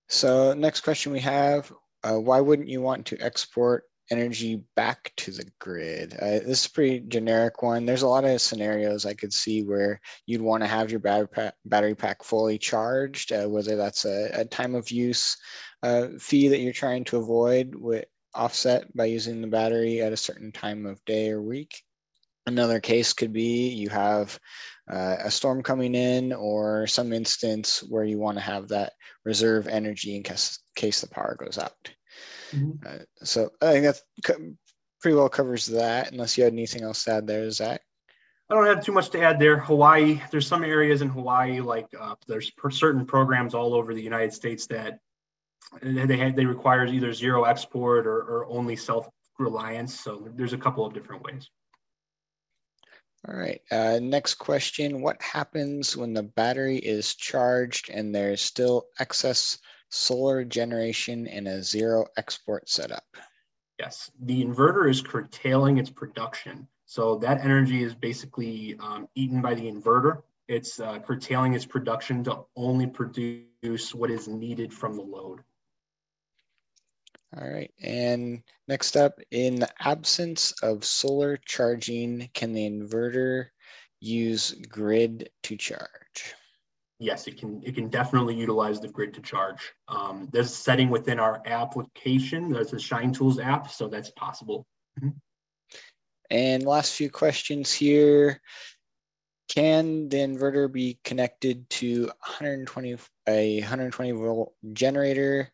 [0.07, 1.71] So next question we have,
[2.03, 6.13] uh, why wouldn't you want to export energy back to the grid?
[6.13, 7.85] Uh, this is a pretty generic one.
[7.85, 11.27] There's a lot of scenarios I could see where you'd want to have your battery
[11.27, 15.37] pack, battery pack fully charged, uh, whether that's a, a, time of use
[15.83, 18.05] uh, fee that you're trying to avoid with
[18.35, 21.81] offset by using the battery at a certain time of day or week.
[22.45, 24.39] Another case could be you have
[24.91, 29.67] uh, a storm coming in or some instance where you want to have that reserve
[29.67, 31.73] energy in case, case the power goes out.
[32.51, 32.85] Mm-hmm.
[32.85, 33.99] Uh, so I think that
[35.01, 37.81] pretty well covers that, unless you had anything else to add there, Zach.
[38.49, 39.57] I don't have too much to add there.
[39.57, 44.33] Hawaii, there's some areas in Hawaii, like uh, there's certain programs all over the United
[44.33, 44.99] States that
[45.81, 49.09] they had, they require either zero export or, or only self
[49.39, 49.99] reliance.
[49.99, 51.49] So there's a couple of different ways.
[53.27, 55.01] All right, uh, next question.
[55.01, 59.57] What happens when the battery is charged and there's still excess
[59.89, 63.05] solar generation in a zero export setup?
[63.79, 66.67] Yes, the inverter is curtailing its production.
[66.85, 70.21] So that energy is basically um, eaten by the inverter.
[70.47, 75.41] It's uh, curtailing its production to only produce what is needed from the load.
[77.37, 83.47] All right, and next up, in the absence of solar charging, can the inverter
[83.99, 86.35] use grid to charge?
[86.99, 87.61] Yes, it can.
[87.65, 89.73] It can definitely utilize the grid to charge.
[89.89, 92.51] Um, there's a setting within our application.
[92.51, 94.65] There's a Shine Tools app, so that's possible.
[95.01, 95.09] Mm-hmm.
[96.29, 98.41] And last few questions here.
[99.49, 102.97] Can the inverter be connected to 120
[103.27, 105.51] a 120 volt generator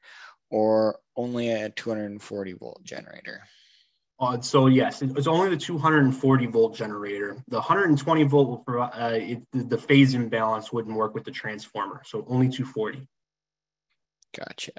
[0.52, 3.44] or only a 240 volt generator?
[4.19, 7.44] Uh, so yes, it's only the 240 volt generator.
[7.48, 12.03] The 120 volt will provide uh, it, the phase imbalance wouldn't work with the transformer,
[12.06, 13.07] so only 240.
[14.38, 14.73] Gotcha.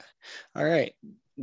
[0.54, 0.94] All right.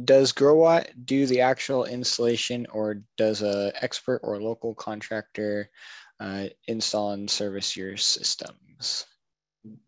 [0.05, 5.69] Does Growatt do the actual installation, or does a expert or local contractor
[6.21, 9.05] uh, install and service your systems?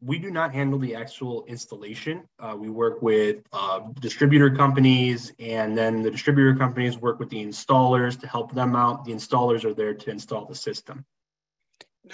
[0.02, 2.28] We do not handle the actual installation.
[2.38, 7.44] Uh, we work with uh, distributor companies, and then the distributor companies work with the
[7.44, 9.06] installers to help them out.
[9.06, 11.06] The installers are there to install the system.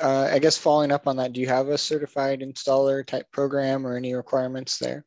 [0.02, 3.88] Uh, I guess following up on that, do you have a certified installer type program
[3.88, 5.06] or any requirements there?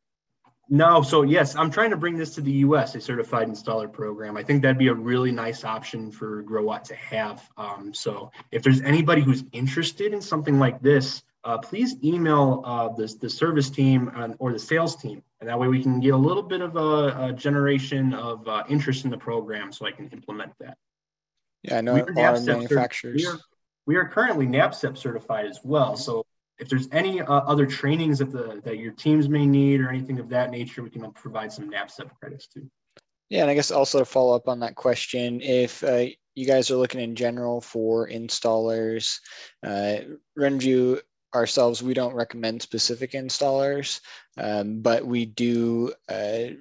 [0.73, 2.95] No, so yes, I'm trying to bring this to the U.S.
[2.95, 4.37] a certified installer program.
[4.37, 7.47] I think that'd be a really nice option for Growatt to have.
[7.57, 12.89] Um, so if there's anybody who's interested in something like this, uh, please email uh,
[12.89, 16.13] the, the service team and, or the sales team, and that way we can get
[16.13, 19.91] a little bit of a, a generation of uh, interest in the program, so I
[19.91, 20.77] can implement that.
[21.63, 23.21] Yeah, I know a lot of manufacturers.
[23.21, 23.39] We are,
[23.87, 26.25] we are currently NABCEP certified as well, so
[26.59, 30.19] if there's any uh, other trainings that the that your teams may need or anything
[30.19, 32.69] of that nature, we can provide some NABCEP credits too.
[33.29, 36.05] Yeah, and I guess also to follow up on that question, if uh,
[36.35, 39.19] you guys are looking in general for installers,
[39.63, 39.97] uh,
[40.37, 40.99] RENVU
[41.33, 43.99] ourselves, we don't recommend specific installers,
[44.37, 46.55] um, but we do uh,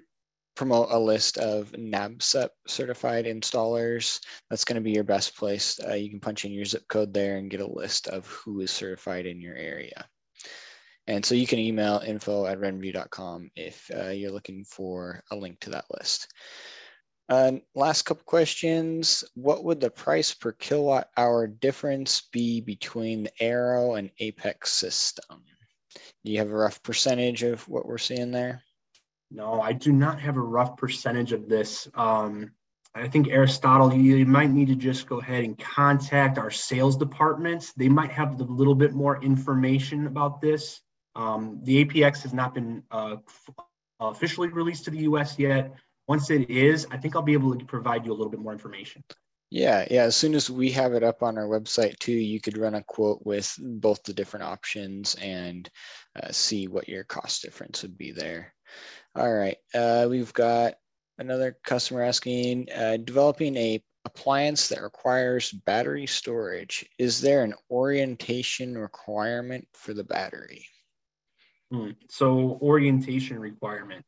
[0.57, 4.21] promote a list of NABCEP certified installers.
[4.49, 5.81] That's going to be your best place.
[5.83, 8.61] Uh, you can punch in your zip code there and get a list of who
[8.61, 10.07] is certified in your area.
[11.07, 15.59] And so you can email info at renvu.com if uh, you're looking for a link
[15.61, 16.29] to that list.
[17.31, 19.23] Uh, last couple questions.
[19.35, 25.45] What would the price per kilowatt hour difference be between the ARO and Apex system?
[26.25, 28.63] Do you have a rough percentage of what we're seeing there?
[29.31, 31.89] No, I do not have a rough percentage of this.
[31.95, 32.51] Um,
[32.97, 37.73] I think Aristotle, you might need to just go ahead and contact our sales departments.
[37.75, 40.81] They might have a little bit more information about this.
[41.15, 43.17] Um, the APX has not been uh,
[44.01, 45.73] officially released to the US yet.
[46.11, 48.51] Once it is, I think I'll be able to provide you a little bit more
[48.51, 49.05] information.
[49.49, 50.03] Yeah, yeah.
[50.03, 52.83] As soon as we have it up on our website too, you could run a
[52.83, 55.71] quote with both the different options and
[56.21, 58.53] uh, see what your cost difference would be there.
[59.15, 60.75] All right, uh, we've got
[61.19, 66.85] another customer asking, uh, developing a appliance that requires battery storage.
[66.99, 70.67] Is there an orientation requirement for the battery?
[71.71, 71.91] Hmm.
[72.09, 74.05] So orientation requirement.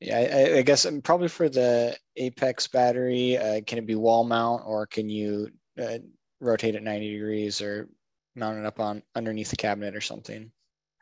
[0.00, 4.24] Yeah, I, I, guess um, probably for the Apex battery, uh, can it be wall
[4.24, 5.50] mount or can you
[5.80, 5.98] uh,
[6.40, 7.86] rotate it 90 degrees or
[8.34, 10.50] mount it up on underneath the cabinet or something?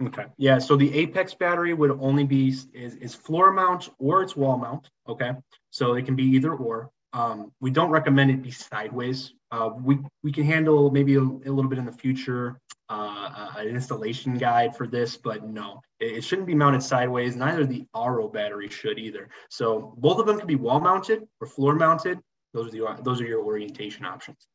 [0.02, 0.26] Okay.
[0.36, 0.58] Yeah.
[0.58, 4.90] So the Apex battery would only be is, is floor mount or it's wall mount.
[5.08, 5.32] Okay.
[5.70, 6.90] So it can be either or.
[7.12, 9.32] Um, we don't recommend it be sideways.
[9.50, 13.68] Uh, we we can handle maybe a, a little bit in the future uh, an
[13.68, 17.36] installation guide for this, but no, it, it, shouldn't be mounted sideways.
[17.36, 19.28] Neither the RO battery should either.
[19.50, 22.18] So both of them can be wall mounted or floor mounted.
[22.54, 24.46] Those are the those are your orientation options.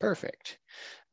[0.00, 0.58] Perfect.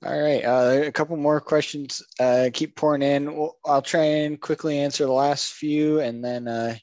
[0.03, 2.01] All right, uh, a couple more questions.
[2.19, 3.37] Uh, keep pouring in.
[3.37, 6.75] We'll, I'll try and quickly answer the last few, and then uh,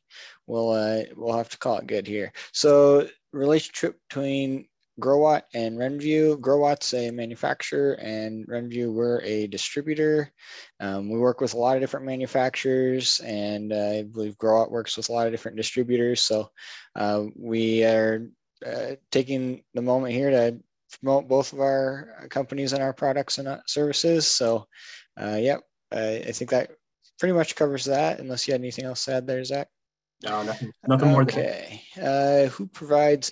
[0.46, 2.32] we'll uh, we'll have to call it good here.
[2.52, 4.68] So, relationship between
[5.00, 6.40] Growatt and RENVU.
[6.40, 10.32] Growatt's a manufacturer, and RENVU we're a distributor.
[10.80, 14.96] Um, we work with a lot of different manufacturers, and uh, I believe Growatt works
[14.96, 16.20] with a lot of different distributors.
[16.20, 16.50] So,
[16.96, 18.28] uh, we are
[19.10, 20.58] taking the moment here to
[21.00, 24.26] promote both of our companies and our products and uh, services.
[24.26, 24.66] So,
[25.20, 25.60] uh, yep,
[25.92, 26.70] I, I think that
[27.18, 28.20] pretty much covers that.
[28.20, 29.68] Unless you had anything else to add there, Zach.
[30.24, 31.22] No, nothing, nothing more.
[31.22, 31.82] Okay.
[32.00, 33.30] Uh, who provides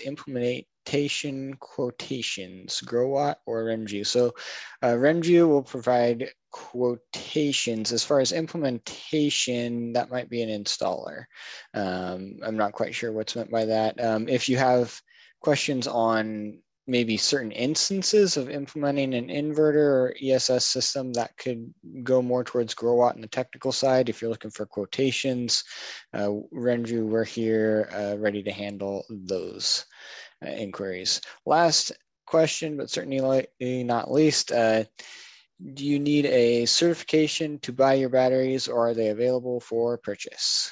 [0.86, 4.06] implementation quotations, Growatt or RENVU?
[4.06, 4.34] So,
[4.82, 7.92] uh, RENVU will provide quotations.
[7.92, 11.24] As far as implementation, that might be an installer.
[11.74, 14.02] Um, I'm not quite sure what's meant by that.
[14.02, 14.98] Um, if you have
[15.40, 16.58] questions on
[16.88, 21.72] maybe certain instances of implementing an inverter or ESS system that could
[22.04, 24.08] go more towards Growatt on the technical side.
[24.08, 25.64] If you're looking for quotations,
[26.14, 29.84] uh, RENVU, we're here uh, ready to handle those
[30.42, 31.20] inquiries.
[31.44, 31.92] Last
[32.26, 34.84] question, but certainly not least, uh,
[35.74, 40.70] do you need a certification to buy your batteries or are they available for purchase?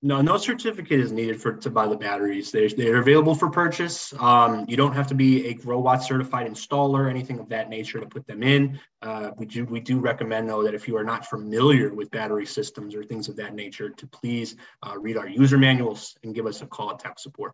[0.00, 2.52] No, no certificate is needed for to buy the batteries.
[2.52, 4.14] They're, they're available for purchase.
[4.20, 8.06] Um, you don't have to be a Growatt certified installer, anything of that nature to
[8.06, 8.78] put them in.
[9.02, 12.46] Uh, we do we do recommend though that if you are not familiar with battery
[12.46, 14.54] systems or things of that nature, to please
[14.86, 17.52] uh, read our user manuals and give us a call at tech support.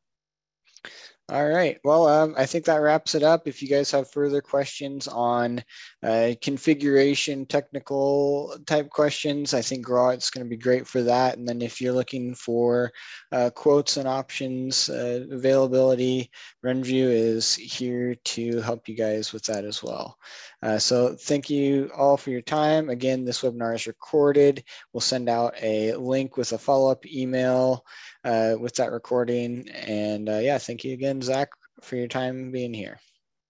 [1.30, 1.78] All right.
[1.84, 3.48] Well, um, I think that wraps it up.
[3.48, 5.64] If you guys have further questions on
[6.02, 11.38] uh, configuration, technical type questions, I think Growatt's going to be great for that.
[11.38, 12.92] And then if you're looking for
[13.32, 16.30] uh, quotes and options uh, availability,
[16.62, 20.18] RENVU is here to help you guys with that as well.
[20.62, 22.90] Uh, so thank you all for your time.
[22.90, 24.62] Again, this webinar is recorded.
[24.92, 27.86] We'll send out a link with a follow-up email
[28.24, 29.68] uh, with that recording.
[29.70, 31.50] And uh, yeah, thank you again, Zach,
[31.82, 32.98] for your time being here.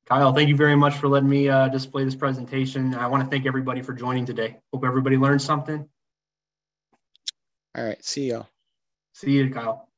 [0.06, 2.94] Kyle, thank you very much for letting me uh, display this presentation.
[2.94, 4.59] I want to thank everybody for joining today.
[4.72, 5.88] Hope everybody learned something.
[7.76, 8.48] All right, see y'all.
[9.14, 9.88] See you, Kyle.